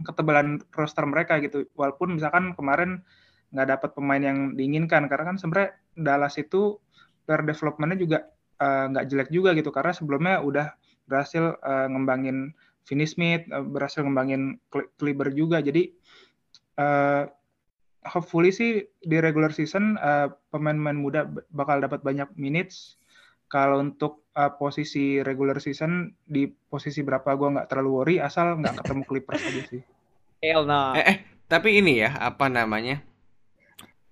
ketebalan 0.02 0.64
roster 0.74 1.06
mereka 1.06 1.38
gitu. 1.44 1.70
Walaupun 1.78 2.18
misalkan 2.18 2.58
kemarin 2.58 3.06
nggak 3.50 3.68
dapat 3.78 3.90
pemain 3.98 4.22
yang 4.22 4.54
diinginkan 4.54 5.10
karena 5.10 5.34
kan 5.34 5.38
sebenarnya 5.38 5.74
Dallas 5.98 6.38
itu 6.38 6.78
player 7.26 7.46
developmentnya 7.46 7.98
juga 7.98 8.20
uh, 8.60 8.86
nggak 8.92 9.08
jelek 9.10 9.30
juga 9.32 9.56
gitu 9.56 9.72
karena 9.74 9.96
sebelumnya 9.96 10.44
udah 10.44 10.76
berhasil 11.10 11.58
uh, 11.66 11.88
ngembangin 11.90 12.54
Finney 12.86 13.10
Smith, 13.10 13.48
uh, 13.50 13.66
berhasil 13.66 14.06
ngembangin 14.06 14.62
Kleber 14.72 15.34
juga. 15.34 15.64
Jadi 15.64 15.90
uh, 16.78 17.26
hopefully 18.06 18.54
sih 18.54 18.88
di 19.04 19.18
regular 19.20 19.52
season 19.52 19.98
uh, 20.00 20.32
pemain-pemain 20.54 20.96
muda 20.96 21.22
bakal 21.52 21.82
dapat 21.82 22.02
banyak 22.06 22.30
minutes. 22.38 22.96
Kalau 23.50 23.82
untuk 23.82 24.30
uh, 24.38 24.54
posisi 24.54 25.26
regular 25.26 25.58
season 25.58 26.14
di 26.22 26.46
posisi 26.46 27.02
berapa 27.02 27.34
gue 27.34 27.50
nggak 27.58 27.70
terlalu 27.74 27.90
worry 27.90 28.16
asal 28.22 28.62
nggak 28.62 28.86
ketemu 28.86 29.04
Clippers 29.10 29.42
aja 29.42 29.64
sih. 29.66 29.82
hell 30.46 30.64
no 30.70 30.94
Eh, 30.94 31.04
eh, 31.04 31.18
tapi 31.50 31.82
ini 31.82 32.06
ya, 32.06 32.14
apa 32.22 32.46
namanya? 32.46 33.02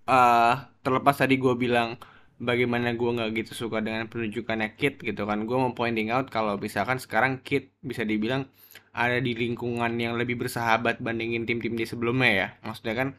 eh 0.08 0.56
terlepas 0.82 1.20
tadi 1.20 1.36
gue 1.36 1.54
bilang 1.54 2.00
bagaimana 2.38 2.94
gue 2.94 3.10
nggak 3.18 3.30
gitu 3.44 3.68
suka 3.68 3.82
dengan 3.82 4.06
penunjukannya 4.10 4.78
Kit 4.78 5.02
gitu 5.02 5.26
kan. 5.26 5.46
Gue 5.50 5.58
mau 5.58 5.74
pointing 5.74 6.14
out 6.14 6.30
kalau 6.30 6.58
misalkan 6.58 7.02
sekarang 7.02 7.42
Kit 7.42 7.74
bisa 7.82 8.06
dibilang 8.06 8.46
ada 8.94 9.22
di 9.22 9.34
lingkungan 9.38 9.94
yang 9.98 10.18
lebih 10.18 10.38
bersahabat 10.42 11.02
bandingin 11.02 11.46
tim-tim 11.46 11.74
di 11.78 11.86
sebelumnya 11.86 12.32
ya. 12.34 12.48
Maksudnya 12.66 12.96
kan, 12.98 13.10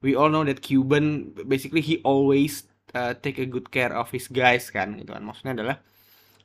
we 0.00 0.16
all 0.16 0.32
know 0.32 0.44
that 0.44 0.60
Cuban 0.64 1.36
basically 1.48 1.84
he 1.84 2.00
always 2.04 2.68
uh, 2.96 3.12
take 3.16 3.40
a 3.40 3.48
good 3.48 3.68
care 3.72 3.92
of 3.92 4.12
his 4.12 4.28
guys 4.28 4.68
kan 4.72 4.96
gitu 5.00 5.12
kan. 5.12 5.24
Maksudnya 5.24 5.52
adalah 5.60 5.76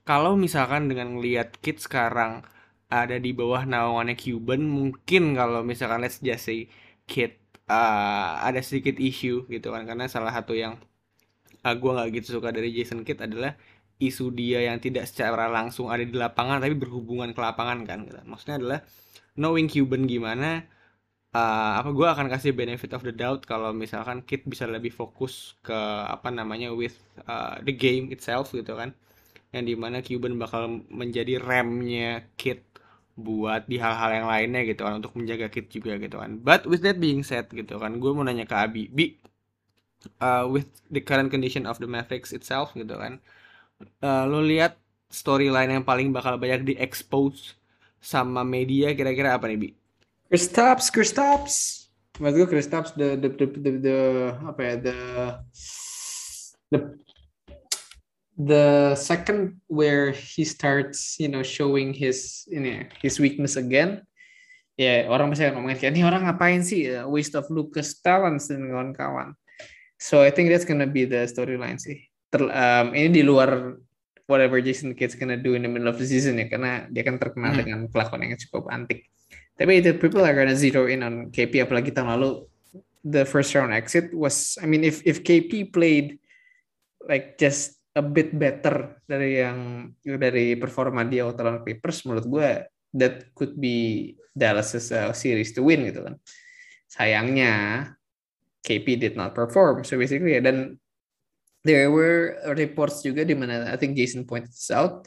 kalau 0.04 0.36
misalkan 0.36 0.92
dengan 0.92 1.20
ngelihat 1.20 1.60
Kit 1.64 1.80
sekarang 1.84 2.44
ada 2.92 3.16
di 3.16 3.32
bawah 3.32 3.64
naungannya 3.64 4.20
Cuban, 4.20 4.68
mungkin 4.68 5.40
kalau 5.40 5.64
misalkan 5.64 6.04
let's 6.04 6.20
just 6.20 6.44
say 6.48 6.68
Kit 7.08 7.40
uh, 7.72 8.44
ada 8.44 8.60
sedikit 8.60 9.00
issue 9.00 9.48
gitu 9.48 9.72
kan 9.72 9.88
karena 9.88 10.12
salah 10.12 10.36
satu 10.36 10.52
yang 10.56 10.76
uh, 11.66 11.76
gue 11.76 11.92
nggak 11.92 12.10
gitu 12.22 12.28
suka 12.40 12.50
dari 12.54 12.70
Jason 12.76 13.06
Kidd 13.06 13.22
adalah 13.22 13.54
isu 14.02 14.34
dia 14.34 14.66
yang 14.66 14.82
tidak 14.82 15.06
secara 15.06 15.46
langsung 15.46 15.94
ada 15.94 16.02
di 16.02 16.16
lapangan 16.18 16.58
tapi 16.58 16.74
berhubungan 16.74 17.32
ke 17.36 17.40
lapangan 17.42 17.86
kan 17.86 18.06
gitu. 18.10 18.18
maksudnya 18.26 18.58
adalah 18.58 18.80
knowing 19.38 19.70
Cuban 19.70 20.10
gimana 20.10 20.66
uh, 21.36 21.72
apa 21.80 21.90
gue 21.92 22.08
akan 22.08 22.28
kasih 22.32 22.52
benefit 22.56 22.92
of 22.96 23.04
the 23.04 23.14
doubt 23.16 23.44
kalau 23.48 23.72
misalkan 23.72 24.24
Kid 24.24 24.46
bisa 24.48 24.68
lebih 24.68 24.92
fokus 24.92 25.56
ke 25.64 25.76
apa 26.08 26.30
namanya 26.32 26.72
with 26.76 26.96
uh, 27.28 27.60
the 27.64 27.74
game 27.76 28.12
itself 28.12 28.52
gitu 28.56 28.76
kan. 28.76 28.96
Yang 29.52 29.64
di 29.68 29.76
mana 29.76 29.98
Cuban 30.00 30.40
bakal 30.40 30.84
menjadi 30.88 31.40
remnya 31.40 32.24
Kid 32.40 32.64
buat 33.20 33.68
di 33.68 33.76
hal-hal 33.76 34.24
yang 34.24 34.28
lainnya 34.32 34.62
gitu 34.64 34.88
kan 34.88 35.04
untuk 35.04 35.14
menjaga 35.20 35.52
Kid 35.52 35.68
juga 35.72 36.00
gitu 36.00 36.20
kan. 36.20 36.40
But 36.40 36.68
with 36.68 36.84
that 36.88 37.00
being 37.00 37.24
said 37.28 37.52
gitu 37.52 37.80
kan 37.80 38.00
gue 38.00 38.12
mau 38.16 38.24
nanya 38.24 38.48
ke 38.48 38.56
Abi. 38.56 38.88
Bi 38.92 39.20
uh, 40.22 40.46
with 40.48 40.68
the 40.90 41.02
current 41.02 41.30
condition 41.30 41.66
of 41.66 41.78
the 41.78 41.90
Mavericks 41.90 42.32
itself 42.34 42.74
gitu 42.78 42.98
kan 42.98 43.22
uh, 44.02 44.24
lo 44.30 44.42
lihat 44.42 44.78
storyline 45.12 45.70
yang 45.70 45.86
paling 45.86 46.10
bakal 46.16 46.40
banyak 46.40 46.74
diekspos 46.74 47.60
sama 48.02 48.42
media 48.42 48.96
kira-kira 48.98 49.38
apa 49.38 49.46
nih 49.46 49.58
Bi? 49.60 49.70
Kristaps, 50.32 50.88
Kristaps. 50.90 51.56
Menurut 52.18 52.48
gue 52.48 52.58
Kristaps 52.58 52.96
the 52.96 53.20
the, 53.20 53.30
the 53.30 53.46
the 53.52 53.72
the 53.84 54.00
apa 54.48 54.62
ya 54.64 54.76
the 54.80 54.98
the 56.72 56.80
the 58.40 58.66
second 58.96 59.60
where 59.68 60.16
he 60.16 60.48
starts 60.48 61.20
you 61.20 61.28
know 61.28 61.44
showing 61.44 61.94
his 61.94 62.48
ini 62.50 62.90
his 63.04 63.20
weakness 63.20 63.60
again 63.60 64.02
ya 64.80 65.06
orang 65.12 65.30
pasti 65.30 65.46
akan 65.46 65.62
ngomongin 65.62 65.78
kayak 65.78 65.94
ini 65.94 66.02
orang 66.08 66.26
ngapain 66.26 66.64
sih 66.66 66.90
ya, 66.90 67.06
waste 67.06 67.36
of 67.38 67.46
Lucas 67.54 68.00
talents 68.02 68.50
dan 68.50 68.66
kawan-kawan 68.66 69.36
so 70.02 70.26
I 70.26 70.34
think 70.34 70.50
that's 70.50 70.66
gonna 70.66 70.90
be 70.90 71.06
the 71.06 71.30
storyline 71.30 71.78
sih. 71.78 72.02
Ter, 72.34 72.50
um, 72.50 72.98
ini 72.98 73.22
di 73.22 73.22
luar 73.22 73.78
whatever 74.26 74.58
Jason 74.58 74.98
Kidd's 74.98 75.14
gonna 75.14 75.38
do 75.38 75.54
in 75.54 75.62
the 75.62 75.70
middle 75.70 75.94
of 75.94 76.02
the 76.02 76.08
season 76.10 76.42
ya 76.42 76.50
karena 76.50 76.90
dia 76.90 77.06
kan 77.06 77.22
terkenal 77.22 77.54
Hmm. 77.54 77.62
dengan 77.62 77.80
kelakuan 77.86 78.26
yang 78.26 78.42
cukup 78.50 78.74
antik. 78.74 79.06
Tapi 79.54 79.78
the 79.86 79.94
people 79.94 80.26
are 80.26 80.34
gonna 80.34 80.58
zero 80.58 80.90
in 80.90 81.06
on 81.06 81.30
KP 81.30 81.62
apalagi 81.62 81.94
tahun 81.94 82.18
lalu 82.18 82.50
the 83.06 83.30
first 83.30 83.54
round 83.54 83.78
exit 83.78 84.10
was 84.10 84.58
I 84.58 84.66
mean 84.66 84.82
if 84.82 85.06
if 85.06 85.22
KP 85.22 85.70
played 85.70 86.18
like 87.06 87.38
just 87.38 87.78
a 87.94 88.02
bit 88.02 88.32
better 88.34 89.04
dari 89.06 89.44
yang 89.44 89.92
dari 90.02 90.56
performa 90.56 91.04
dia 91.06 91.28
waktu 91.28 91.44
lawan 91.44 91.62
Clippers 91.62 92.08
menurut 92.08 92.26
gue 92.26 92.50
that 92.96 93.30
could 93.36 93.60
be 93.60 94.16
Dallas' 94.32 94.90
uh, 94.96 95.12
series 95.12 95.52
to 95.52 95.62
win 95.62 95.84
gitu 95.92 96.08
kan. 96.08 96.16
Sayangnya 96.88 97.54
KP 98.62 99.00
did 99.00 99.18
not 99.18 99.34
perform. 99.34 99.84
So 99.84 99.98
basically 99.98 100.38
dan 100.40 100.78
there 101.66 101.90
were 101.90 102.38
reports 102.58 103.06
juga 103.06 103.26
di 103.26 103.38
mana 103.38 103.70
I 103.70 103.78
think 103.78 103.98
Jason 103.98 104.26
pointed 104.26 104.54
this 104.54 104.74
out 104.74 105.06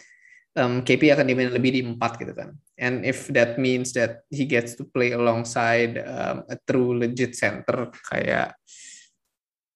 um, 0.58 0.82
KP 0.82 1.10
akan 1.10 1.26
dimainin 1.26 1.54
lebih 1.54 1.70
di 1.74 1.80
empat 1.82 2.18
gitu 2.18 2.34
kan. 2.34 2.54
And 2.78 3.06
if 3.06 3.30
that 3.30 3.58
means 3.58 3.94
that 3.94 4.26
he 4.30 4.46
gets 4.46 4.74
to 4.78 4.84
play 4.86 5.14
alongside 5.14 5.98
um, 6.02 6.42
a 6.50 6.56
true 6.66 6.98
legit 6.98 7.38
center 7.38 7.90
kayak 8.10 8.58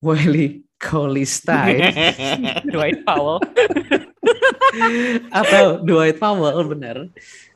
Wiley 0.02 0.66
Cauley 0.78 1.26
Stein 1.26 1.82
Dwight 2.72 3.02
Powell. 3.06 3.42
Atau 5.38 5.82
Dwight 5.82 6.18
Powell 6.18 6.62
benar 6.66 7.10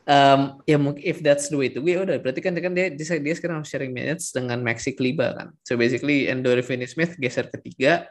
um, 0.06 0.62
ya 0.66 0.78
mungkin 0.78 1.02
if 1.02 1.23
that's 1.23 1.50
the 1.50 1.59
way 1.59 1.71
to 1.71 1.78
go 1.82 1.90
ya 1.90 2.02
udah. 2.02 2.18
Berarti 2.18 2.40
kan 2.42 2.54
kan 2.56 2.75
dia 2.75 2.90
dia, 2.90 3.06
dia 3.18 3.35
sekarang 3.35 3.62
sharing 3.66 3.94
minutes 3.94 4.35
dengan 4.35 4.62
Maxi 4.62 4.94
Kleber 4.94 5.35
kan. 5.35 5.49
So 5.66 5.78
basically 5.78 6.30
Endori 6.30 6.62
Finney 6.64 6.88
Smith 6.90 7.14
geser 7.18 7.47
ketiga 7.50 8.06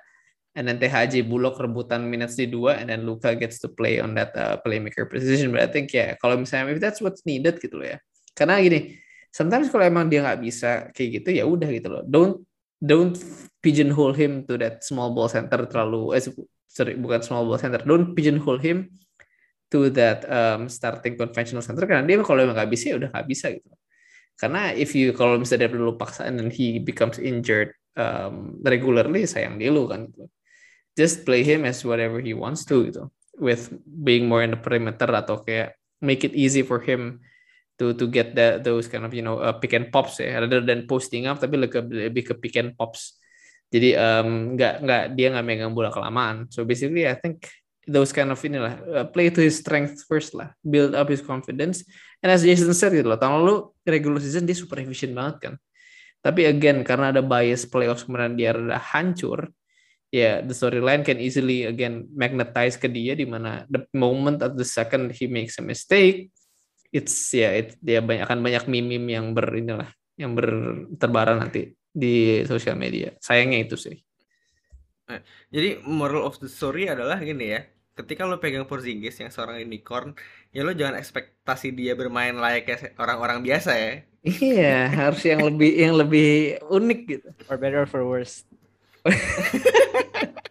and 0.55 0.67
then 0.67 0.79
THJ 0.79 1.27
Bullock 1.27 1.60
rebutan 1.60 2.07
minutes 2.07 2.36
di 2.36 2.48
dua 2.48 2.79
and 2.79 2.91
then 2.91 3.07
Luka 3.07 3.31
gets 3.36 3.60
to 3.63 3.71
play 3.71 4.03
on 4.03 4.15
that 4.19 4.36
uh, 4.36 4.60
playmaker 4.63 5.07
position. 5.07 5.55
But 5.55 5.67
I 5.67 5.69
think 5.71 5.91
ya 5.95 6.15
kalau 6.19 6.39
misalnya 6.39 6.75
if 6.75 6.79
that's 6.83 7.00
what's 7.00 7.24
needed 7.27 7.60
gitu 7.60 7.79
loh 7.79 7.88
ya. 7.88 7.98
Karena 8.36 8.60
gini 8.60 9.00
sometimes 9.31 9.71
kalau 9.71 9.88
emang 9.88 10.12
dia 10.12 10.24
nggak 10.24 10.39
bisa 10.43 10.91
kayak 10.91 11.24
gitu 11.24 11.29
ya 11.36 11.43
udah 11.48 11.69
gitu 11.71 11.88
loh. 11.88 12.03
Don't 12.07 12.43
don't 12.81 13.15
pigeonhole 13.62 14.17
him 14.17 14.43
to 14.50 14.57
that 14.57 14.81
small 14.81 15.13
ball 15.13 15.29
center 15.29 15.69
terlalu 15.69 16.17
eh, 16.17 16.24
sorry 16.65 16.98
bukan 16.98 17.21
small 17.24 17.48
ball 17.48 17.60
center. 17.60 17.79
Don't 17.83 18.12
pigeonhole 18.17 18.60
him 18.60 18.91
to 19.72 19.88
that 19.96 20.28
um, 20.28 20.68
starting 20.68 21.16
conventional 21.16 21.63
center 21.63 21.88
karena 21.88 22.04
dia 22.04 22.20
kalau 22.22 22.44
nggak 22.44 22.68
bisa 22.68 22.92
ya 22.92 22.96
udah 23.00 23.10
nggak 23.10 23.28
bisa 23.28 23.56
gitu. 23.56 23.72
Karena 24.36 24.75
if 24.75 24.92
you 24.92 25.16
kalau 25.16 25.40
misalnya 25.40 25.66
dia 25.66 25.72
perlu 25.72 25.96
paksa 25.96 26.28
and 26.28 26.36
then 26.36 26.51
he 26.51 26.78
becomes 26.84 27.16
injured 27.18 27.72
um, 27.96 28.60
regularly 28.68 29.24
sayang 29.24 29.56
dia 29.56 29.72
lu 29.72 29.88
kan 29.88 30.12
gitu. 30.12 30.28
just 31.00 31.24
play 31.24 31.40
him 31.40 31.63
as 31.63 31.88
whatever 31.88 32.20
he 32.20 32.36
wants 32.36 32.68
to 32.68 32.92
gitu. 32.92 33.08
With 33.40 33.72
being 33.88 34.28
more 34.28 34.44
in 34.44 34.51
the 34.54 34.60
perimeter 34.60 35.08
atau 35.08 35.40
kayak 35.40 35.80
make 36.04 36.28
it 36.28 36.36
easy 36.36 36.68
for 36.68 36.84
him 36.84 37.24
to 37.80 37.96
to 37.96 38.06
get 38.12 38.36
that 38.36 38.68
those 38.68 38.92
kind 38.92 39.08
of 39.08 39.16
you 39.16 39.24
know 39.24 39.40
uh, 39.40 39.56
pick 39.56 39.72
and 39.72 39.88
pops 39.88 40.20
ya. 40.20 40.36
Rather 40.44 40.60
than 40.60 40.84
posting 40.84 41.32
up 41.32 41.40
tapi 41.40 41.56
lebih 41.56 41.72
ke, 41.72 41.82
lebih 42.12 42.24
ke 42.28 42.34
pick 42.44 42.60
and 42.60 42.75
pops. 42.75 43.16
Jadi 43.72 43.96
um, 43.96 44.60
nggak 44.60 44.84
nggak 44.84 45.04
dia 45.16 45.32
nggak 45.32 45.46
megang 45.48 45.72
bola 45.72 45.88
kelamaan. 45.96 46.51
So 46.51 46.68
basically 46.68 47.08
I 47.08 47.16
think 47.16 47.48
those 47.90 48.14
kind 48.14 48.30
of 48.30 48.40
inilah 48.46 48.74
uh, 48.94 49.06
play 49.10 49.34
to 49.34 49.42
his 49.42 49.58
strength 49.58 50.06
first 50.06 50.38
lah 50.38 50.54
build 50.62 50.94
up 50.94 51.10
his 51.10 51.22
confidence. 51.22 51.82
And 52.22 52.30
as 52.30 52.46
Jason 52.46 52.74
said 52.78 52.94
gitu 52.94 53.10
loh 53.10 53.18
tahun 53.18 53.42
lalu 53.42 53.56
regular 53.86 54.22
season 54.22 54.46
dia 54.46 54.54
super 54.54 54.78
efficient 54.78 55.18
banget 55.18 55.36
kan. 55.50 55.54
Tapi 56.22 56.46
again 56.46 56.86
karena 56.86 57.10
ada 57.10 57.26
bias 57.26 57.66
playoffs 57.66 58.06
kemudian 58.06 58.38
dia 58.38 58.54
udah 58.54 58.78
hancur 58.78 59.50
ya 60.12 60.20
yeah, 60.20 60.36
the 60.44 60.52
storyline 60.52 61.02
can 61.08 61.18
easily 61.18 61.66
again 61.66 62.06
magnetize 62.14 62.76
ke 62.76 62.92
dia 62.92 63.16
di 63.16 63.24
mana 63.24 63.64
the 63.72 63.82
moment 63.96 64.44
at 64.44 64.54
the 64.60 64.68
second 64.68 65.16
he 65.16 65.26
makes 65.26 65.56
a 65.56 65.64
mistake 65.64 66.28
it's 66.92 67.32
ya 67.32 67.48
yeah, 67.48 67.52
it, 67.64 67.68
dia 67.80 68.04
banyak 68.04 68.28
akan 68.28 68.44
banyak 68.44 68.68
meme-meme 68.68 69.08
yang 69.08 69.26
ber 69.32 69.48
inilah 69.56 69.90
yang 70.20 70.36
berterbaran 70.36 71.40
nanti 71.42 71.74
di 71.92 72.46
sosial 72.46 72.78
media. 72.78 73.16
Sayangnya 73.20 73.66
itu 73.66 73.76
sih 73.80 73.98
Eh, 75.12 75.22
Jadi 75.56 75.68
moral 76.00 76.22
of 76.30 76.36
the 76.44 76.50
story 76.58 76.82
adalah 76.94 77.18
gini 77.30 77.46
ya. 77.56 77.60
Ketika 77.98 78.22
lo 78.30 78.36
pegang 78.44 78.65
Porzingis 78.70 79.15
yang 79.22 79.32
seorang 79.36 79.58
unicorn, 79.68 80.08
ya 80.56 80.62
lo 80.68 80.72
jangan 80.80 80.96
ekspektasi 81.01 81.68
dia 81.80 81.94
bermain 82.01 82.36
layaknya 82.44 82.75
orang-orang 83.03 83.39
biasa 83.48 83.72
ya. 83.84 83.91
iya 84.25 84.86
harus 85.00 85.22
yang 85.25 85.41
lebih 85.48 85.70
yang 85.84 85.94
lebih 85.98 86.25
unik 86.70 87.00
gitu 87.10 87.30
For 87.48 87.58
better 87.58 87.82
or 87.82 87.86
for 87.86 88.06
worse. 88.08 88.44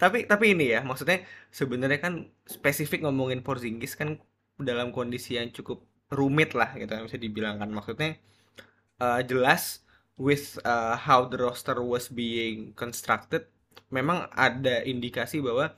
Tapi 0.00 0.26
tapi 0.26 0.44
ini 0.54 0.74
ya, 0.74 0.80
maksudnya 0.82 1.22
sebenarnya 1.54 1.98
kan 2.02 2.14
spesifik 2.42 3.06
ngomongin 3.06 3.40
Porzingis 3.46 3.94
kan 3.94 4.18
dalam 4.58 4.90
kondisi 4.90 5.38
yang 5.38 5.54
cukup 5.54 5.86
rumit 6.10 6.52
lah 6.58 6.74
gitu 6.74 6.90
bisa 7.06 7.18
dibilang 7.20 7.56
kan. 7.62 7.70
Maksudnya 7.70 8.18
eh, 9.02 9.20
jelas 9.30 9.81
with 10.16 10.60
uh, 10.64 10.96
how 10.96 11.24
the 11.28 11.38
roster 11.40 11.78
was 11.80 12.08
being 12.12 12.76
constructed, 12.76 13.48
memang 13.88 14.28
ada 14.32 14.84
indikasi 14.84 15.40
bahwa 15.40 15.72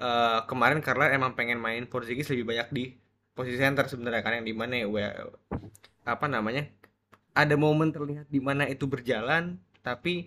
uh, 0.00 0.44
kemarin 0.48 0.80
Carla 0.80 1.12
emang 1.12 1.36
pengen 1.36 1.60
main 1.60 1.84
Porzingis 1.84 2.28
lebih 2.32 2.48
banyak 2.48 2.68
di 2.72 2.84
posisi 3.36 3.56
center 3.56 3.86
sebenarnya 3.86 4.20
kan 4.20 4.36
yang 4.42 4.46
di 4.48 4.54
mana 4.56 4.74
ya 4.84 4.88
apa 6.04 6.26
namanya 6.26 6.66
ada 7.32 7.54
momen 7.54 7.94
terlihat 7.94 8.26
di 8.26 8.42
mana 8.42 8.66
itu 8.66 8.90
berjalan 8.90 9.56
tapi 9.80 10.26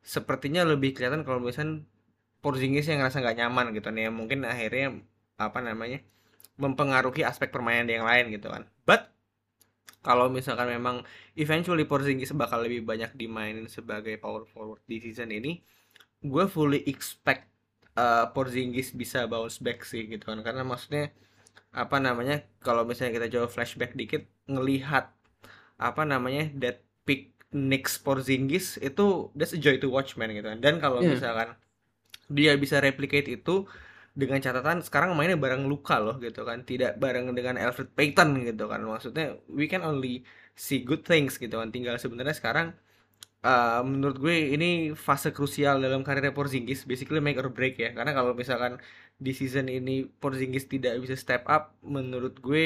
sepertinya 0.00 0.62
lebih 0.62 0.94
kelihatan 0.94 1.26
kalau 1.26 1.42
misalnya 1.42 1.82
Porzingis 2.40 2.86
yang 2.86 3.02
ngerasa 3.02 3.20
nggak 3.20 3.38
nyaman 3.42 3.66
gitu 3.74 3.90
nih 3.90 4.06
mungkin 4.12 4.46
akhirnya 4.46 5.02
apa 5.34 5.58
namanya 5.58 5.98
mempengaruhi 6.56 7.26
aspek 7.26 7.50
permainan 7.50 7.90
yang 7.90 8.06
lain 8.06 8.32
gitu 8.32 8.48
kan. 8.48 8.64
But 8.86 9.10
kalau 10.06 10.26
misalkan 10.30 10.68
memang 10.70 10.96
eventually 11.34 11.84
Porzingis 11.90 12.30
bakal 12.42 12.62
lebih 12.66 12.86
banyak 12.90 13.10
dimainin 13.20 13.66
sebagai 13.66 14.14
power 14.22 14.46
forward 14.52 14.80
di 14.86 15.02
season 15.02 15.30
ini 15.34 15.52
gue 16.22 16.44
fully 16.54 16.80
expect 16.92 17.42
uh, 17.98 18.26
Porzingis 18.34 18.94
bisa 18.94 19.26
bounce 19.32 19.58
back 19.60 19.82
sih 19.90 20.06
gitu 20.06 20.24
kan 20.30 20.40
karena 20.46 20.62
maksudnya 20.62 21.10
apa 21.74 21.96
namanya 22.00 22.36
kalau 22.66 22.82
misalnya 22.88 23.12
kita 23.18 23.28
coba 23.36 23.46
flashback 23.52 23.92
dikit 24.00 24.22
ngelihat 24.48 25.12
apa 25.76 26.02
namanya 26.08 26.48
that 26.56 26.80
pick 27.04 27.36
Knicks 27.52 28.00
Porzingis 28.00 28.80
itu 28.80 29.06
that's 29.38 29.54
a 29.56 29.60
joy 29.60 29.76
to 29.82 29.88
watch 29.92 30.16
man 30.18 30.32
gitu 30.32 30.46
kan 30.48 30.60
dan 30.64 30.74
kalau 30.80 31.00
Yeah. 31.04 31.16
misalkan 31.18 31.48
dia 32.26 32.52
bisa 32.58 32.82
replicate 32.82 33.28
itu 33.30 33.66
dengan 34.20 34.38
catatan 34.40 34.78
sekarang 34.86 35.10
mainnya 35.16 35.36
bareng 35.44 35.62
Luka 35.72 35.96
loh 36.00 36.16
gitu 36.24 36.40
kan. 36.48 36.58
Tidak 36.70 36.90
bareng 37.02 37.26
dengan 37.38 37.54
Alfred 37.64 37.90
Payton 37.98 38.28
gitu 38.48 38.64
kan. 38.72 38.80
Maksudnya 38.92 39.26
we 39.58 39.64
can 39.72 39.82
only 39.90 40.24
see 40.56 40.78
good 40.88 41.02
things 41.10 41.32
gitu 41.42 41.54
kan. 41.60 41.68
Tinggal 41.74 41.94
sebenarnya 42.00 42.34
sekarang 42.40 42.66
uh, 43.44 43.80
menurut 43.84 44.16
gue 44.24 44.36
ini 44.56 44.66
fase 45.06 45.28
krusial 45.36 45.76
dalam 45.84 46.00
karirnya 46.06 46.32
Porzingis. 46.32 46.88
Basically 46.90 47.20
make 47.20 47.38
or 47.42 47.48
break 47.52 47.76
ya. 47.76 47.92
Karena 47.96 48.12
kalau 48.16 48.32
misalkan 48.32 48.80
di 49.16 49.32
season 49.36 49.68
ini 49.68 50.08
Porzingis 50.20 50.64
tidak 50.68 51.00
bisa 51.04 51.16
step 51.16 51.44
up 51.48 51.76
menurut 51.84 52.36
gue 52.40 52.64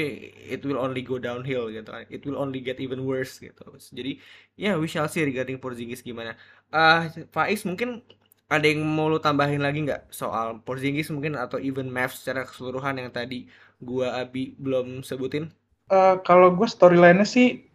it 0.55 0.63
will 0.67 0.79
only 0.79 1.03
go 1.03 1.19
downhill 1.19 1.67
gitu 1.75 1.91
kan. 1.91 2.07
It 2.11 2.23
will 2.27 2.39
only 2.39 2.63
get 2.63 2.79
even 2.79 3.03
worse 3.07 3.43
gitu. 3.43 3.63
Jadi 3.99 4.23
ya 4.55 4.79
we 4.79 4.87
shall 4.87 5.11
see 5.11 5.27
regarding 5.27 5.59
Porzingis 5.63 6.03
gimana. 6.07 6.39
Ah 6.71 7.11
Faiz 7.35 7.67
mungkin 7.67 8.03
ada 8.51 8.67
yang 8.67 8.83
mau 8.83 9.07
lu 9.07 9.23
tambahin 9.23 9.63
lagi 9.63 9.87
nggak 9.87 10.11
soal 10.11 10.59
Porzingis 10.67 11.09
mungkin 11.15 11.39
atau 11.39 11.63
even 11.63 11.87
Mavs 11.87 12.21
secara 12.21 12.43
keseluruhan 12.45 12.99
yang 12.99 13.15
tadi 13.15 13.47
gua 13.79 14.21
Abi 14.21 14.59
belum 14.59 15.07
sebutin 15.07 15.55
Eh, 15.91 16.17
kalau 16.23 16.55
gue 16.55 16.71
storyline-nya 16.71 17.27
sih 17.27 17.67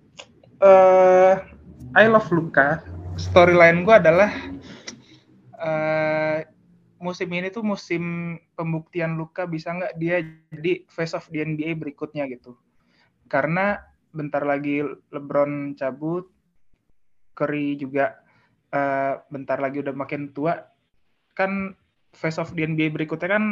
eh 0.64 1.34
I 2.00 2.06
love 2.08 2.32
Luka. 2.32 2.80
Storyline 3.20 3.84
gue 3.84 3.92
adalah 3.92 4.32
eh 5.60 6.48
musim 6.96 7.28
ini 7.36 7.52
tuh 7.52 7.68
musim 7.68 8.36
pembuktian 8.56 9.20
Luka 9.20 9.44
bisa 9.44 9.76
nggak 9.76 10.00
dia 10.00 10.24
jadi 10.48 10.88
face 10.88 11.12
of 11.12 11.28
the 11.28 11.44
NBA 11.44 11.76
berikutnya 11.76 12.24
gitu. 12.32 12.56
Karena 13.28 13.84
bentar 14.16 14.48
lagi 14.48 14.80
LeBron 15.12 15.76
cabut, 15.76 16.32
Curry 17.36 17.76
juga 17.76 18.16
eh, 18.76 19.14
bentar 19.32 19.58
lagi 19.64 19.80
udah 19.80 19.96
makin 19.96 20.36
tua, 20.36 20.60
kan 21.32 21.72
face 22.12 22.40
of 22.40 22.52
the 22.56 22.68
NBA 22.68 22.92
berikutnya 22.92 23.32
kan 23.32 23.46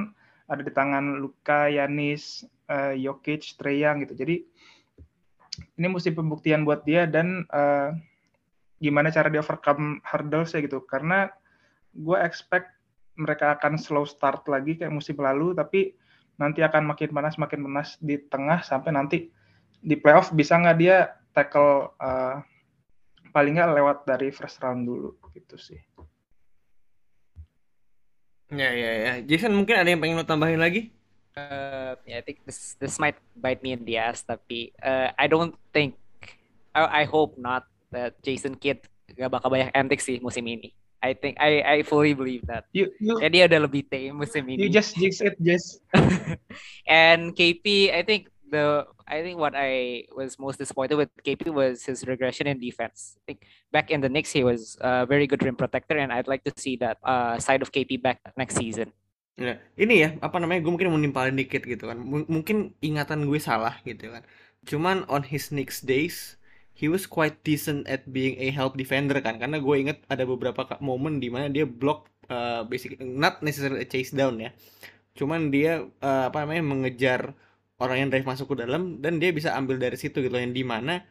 ada 0.52 0.60
di 0.60 0.72
tangan 0.72 1.24
Luka, 1.24 1.72
Yanis, 1.72 2.44
eh, 2.68 3.00
Jokic, 3.00 3.56
Young 3.64 4.04
gitu. 4.04 4.14
Jadi 4.20 4.44
ini 5.80 5.88
musim 5.88 6.14
pembuktian 6.18 6.68
buat 6.68 6.84
dia 6.84 7.08
dan 7.08 7.48
eh, 7.48 7.90
gimana 8.84 9.08
cara 9.14 9.32
dia 9.32 9.40
overcome 9.40 10.04
hurdles 10.04 10.52
ya 10.52 10.60
gitu. 10.60 10.84
Karena 10.84 11.32
gue 11.96 12.18
expect 12.20 12.68
mereka 13.16 13.56
akan 13.56 13.78
slow 13.78 14.04
start 14.04 14.50
lagi 14.50 14.76
kayak 14.76 14.92
musim 14.92 15.16
lalu, 15.16 15.56
tapi 15.56 15.96
nanti 16.42 16.66
akan 16.66 16.90
makin 16.90 17.14
panas 17.14 17.38
makin 17.38 17.62
panas 17.62 17.96
di 18.02 18.18
tengah 18.18 18.66
sampai 18.66 18.90
nanti 18.90 19.30
di 19.84 19.94
playoff 19.94 20.34
bisa 20.34 20.58
nggak 20.58 20.78
dia 20.82 21.14
tackle 21.32 21.94
eh, 22.02 22.36
paling 23.34 23.58
nggak 23.58 23.74
lewat 23.74 23.98
dari 24.06 24.30
first 24.30 24.62
round 24.62 24.86
dulu 24.86 25.18
gitu 25.34 25.58
sih. 25.58 25.82
ya 28.54 28.70
ya 28.70 28.92
ya 28.94 29.14
Jason 29.26 29.54
mungkin 29.58 29.82
ada 29.82 29.90
yang 29.90 29.98
pengen 29.98 30.22
lu 30.22 30.26
tambahin 30.28 30.62
lagi 30.62 30.94
Uh, 31.34 31.98
yeah, 32.06 32.22
I 32.22 32.24
think 32.26 32.46
this 32.46 32.78
this 32.78 33.02
might 33.02 33.18
bite 33.34 33.66
me 33.66 33.74
in 33.74 33.82
the 33.90 33.98
ass, 33.98 34.22
tapi 34.22 34.70
uh, 34.86 35.10
I 35.18 35.26
don't 35.26 35.58
think, 35.74 35.98
I, 36.78 37.02
I 37.02 37.04
hope 37.10 37.42
not 37.42 37.66
that 37.90 38.22
Jason 38.22 38.54
Kidd 38.54 38.86
gak 39.18 39.34
bakal 39.34 39.50
banyak 39.50 39.74
antics 39.74 40.06
sih 40.06 40.22
musim 40.22 40.46
ini. 40.46 40.70
I 41.02 41.18
think 41.18 41.42
I 41.42 41.66
I 41.66 41.78
fully 41.82 42.14
believe 42.14 42.46
that. 42.46 42.70
You 42.70 42.94
you 43.02 43.18
dia 43.34 43.50
udah 43.50 43.66
lebih 43.66 43.90
tame 43.90 44.14
musim 44.14 44.46
you 44.46 44.70
ini. 44.70 44.70
just 44.70 44.94
jinx 44.94 45.26
it, 45.26 45.34
just 45.42 45.82
and 46.86 47.34
KP, 47.34 47.90
I 47.90 48.06
think 48.06 48.30
the 48.54 48.86
I 49.10 49.26
think 49.26 49.42
what 49.42 49.58
I 49.58 50.06
was 50.14 50.38
most 50.38 50.62
disappointed 50.62 50.96
with 51.02 51.10
KP 51.26 51.50
was 51.50 51.90
his 51.90 52.06
regression 52.06 52.46
in 52.46 52.62
defense. 52.62 53.18
I 53.18 53.22
think 53.34 53.40
back 53.74 53.90
in 53.90 54.06
the 54.06 54.10
Knicks 54.14 54.32
he 54.32 54.46
was 54.46 54.78
a 54.80 55.10
very 55.10 55.26
good 55.26 55.42
rim 55.42 55.58
protector, 55.58 55.98
and 55.98 56.14
I'd 56.14 56.30
like 56.30 56.46
to 56.46 56.54
see 56.54 56.78
that 56.78 57.02
uh, 57.02 57.42
side 57.42 57.66
of 57.66 57.74
KP 57.74 57.98
back 57.98 58.22
next 58.38 58.56
season. 58.62 58.94
Ya, 59.34 59.58
ini 59.82 60.06
ya 60.06 60.10
apa 60.22 60.38
namanya 60.38 60.62
gue 60.62 60.70
mungkin 60.70 60.94
mau 60.94 61.26
dikit 61.26 61.66
gitu 61.66 61.90
kan 61.90 61.98
M- 61.98 62.30
mungkin 62.30 62.78
ingatan 62.86 63.26
gue 63.26 63.42
salah 63.42 63.82
gitu 63.82 64.14
kan 64.14 64.22
cuman 64.62 65.10
on 65.10 65.26
his 65.26 65.50
next 65.50 65.90
days 65.90 66.38
he 66.78 66.86
was 66.86 67.10
quite 67.10 67.42
decent 67.42 67.90
at 67.90 68.06
being 68.06 68.38
a 68.38 68.54
help 68.54 68.78
defender 68.78 69.18
kan 69.26 69.42
karena 69.42 69.58
gue 69.58 69.76
inget 69.82 70.06
ada 70.06 70.30
beberapa 70.30 70.78
momen 70.78 71.18
di 71.18 71.34
mana 71.34 71.50
dia 71.50 71.66
block 71.66 72.14
uh, 72.30 72.62
basically 72.70 73.02
not 73.02 73.42
necessarily 73.42 73.82
a 73.82 73.90
chase 73.90 74.14
down 74.14 74.38
ya 74.38 74.54
cuman 75.18 75.50
dia 75.50 75.82
uh, 76.02 76.30
apa 76.30 76.46
namanya 76.46 76.64
mengejar 76.70 77.22
orang 77.84 77.98
yang 78.02 78.10
drive 78.12 78.28
masuk 78.32 78.48
ke 78.54 78.56
dalam 78.64 78.82
dan 79.04 79.20
dia 79.22 79.32
bisa 79.38 79.50
ambil 79.60 79.76
dari 79.84 79.98
situ 80.00 80.18
gitu 80.26 80.36
yang 80.36 80.56
di 80.56 80.64
mana 80.64 81.04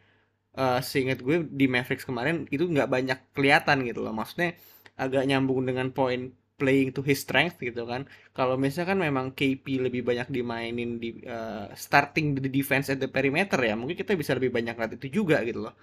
uh, 0.56 0.78
seingat 0.80 1.18
gue 1.26 1.36
di 1.48 1.66
Mavericks 1.68 2.04
kemarin 2.08 2.48
itu 2.54 2.64
nggak 2.68 2.88
banyak 2.94 3.18
kelihatan 3.36 3.84
gitu 3.88 4.00
loh. 4.04 4.14
Maksudnya 4.16 4.56
agak 4.96 5.24
nyambung 5.28 5.60
dengan 5.68 5.88
poin 5.92 6.32
playing 6.60 6.94
to 6.96 7.02
his 7.02 7.18
strength 7.24 7.58
gitu 7.58 7.82
kan. 7.88 8.06
Kalau 8.36 8.54
misalkan 8.60 8.98
memang 9.02 9.34
KP 9.38 9.64
lebih 9.86 10.02
banyak 10.06 10.28
dimainin 10.30 10.90
di 11.02 11.22
uh, 11.26 11.68
starting 11.74 12.38
the 12.38 12.50
defense 12.58 12.86
at 12.92 12.98
the 13.02 13.10
perimeter 13.10 13.58
ya 13.60 13.74
mungkin 13.78 13.96
kita 13.98 14.12
bisa 14.14 14.32
lebih 14.38 14.52
banyak 14.56 14.74
lihat 14.78 14.92
itu 15.00 15.22
juga 15.22 15.42
gitu 15.48 15.60
loh. 15.66 15.74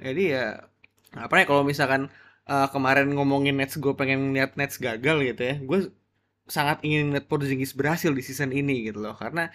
Jadi 0.00 0.22
ya 0.34 0.58
apa 1.14 1.34
ya 1.40 1.44
kalau 1.50 1.62
misalkan 1.62 2.10
uh, 2.50 2.68
kemarin 2.74 3.08
ngomongin 3.14 3.54
Nets 3.58 3.78
gue 3.78 3.94
pengen 3.94 4.34
lihat 4.34 4.58
Nets 4.58 4.76
gagal 4.82 5.16
gitu 5.28 5.42
ya 5.50 5.54
gue 5.62 5.78
sangat 6.56 6.78
ingin 6.84 7.14
lihat 7.16 7.26
Porzingis 7.30 7.72
berhasil 7.72 8.10
di 8.12 8.22
season 8.24 8.50
ini 8.52 8.88
gitu 8.88 8.98
loh. 9.04 9.14
Karena 9.16 9.48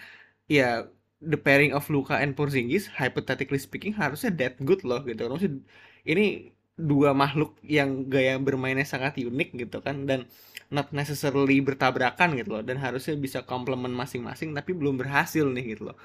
ya 0.51 0.89
the 1.21 1.37
pairing 1.37 1.71
of 1.71 1.85
Luka 1.87 2.17
and 2.19 2.33
Porzingis 2.33 2.89
hypothetically 2.89 3.61
speaking 3.61 3.93
harusnya 3.95 4.33
that 4.35 4.57
good 4.65 4.81
loh 4.83 4.99
gitu 5.05 5.29
maksudnya 5.29 5.61
ini 6.03 6.51
dua 6.79 7.11
makhluk 7.11 7.59
yang 7.63 8.07
gaya 8.07 8.39
bermainnya 8.39 8.87
sangat 8.87 9.19
unik 9.19 9.49
gitu 9.67 9.83
kan 9.83 10.07
dan 10.07 10.25
not 10.71 10.89
necessarily 10.95 11.59
bertabrakan 11.59 12.39
gitu 12.39 12.55
loh 12.55 12.63
dan 12.63 12.79
harusnya 12.79 13.19
bisa 13.19 13.43
komplement 13.43 13.91
masing-masing 13.91 14.55
tapi 14.55 14.71
belum 14.71 14.95
berhasil 14.95 15.43
nih 15.43 15.75
gitu 15.75 15.91
loh 15.91 15.97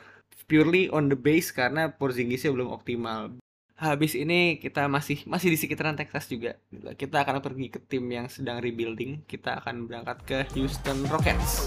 purely 0.47 0.93
on 0.93 1.09
the 1.09 1.19
base 1.19 1.51
karena 1.51 1.93
Porzingisnya 1.93 2.53
belum 2.53 2.73
optimal. 2.73 3.41
Habis 3.75 4.15
ini 4.15 4.63
kita 4.63 4.87
masih 4.87 5.27
masih 5.27 5.51
di 5.51 5.59
sekitaran 5.59 5.99
Texas 5.99 6.31
juga. 6.31 6.55
Kita 6.95 7.27
akan 7.27 7.43
pergi 7.43 7.75
ke 7.75 7.83
tim 7.83 8.07
yang 8.07 8.31
sedang 8.31 8.63
rebuilding. 8.63 9.27
Kita 9.27 9.59
akan 9.59 9.91
berangkat 9.91 10.19
ke 10.23 10.39
Houston 10.55 11.03
Rockets. 11.11 11.67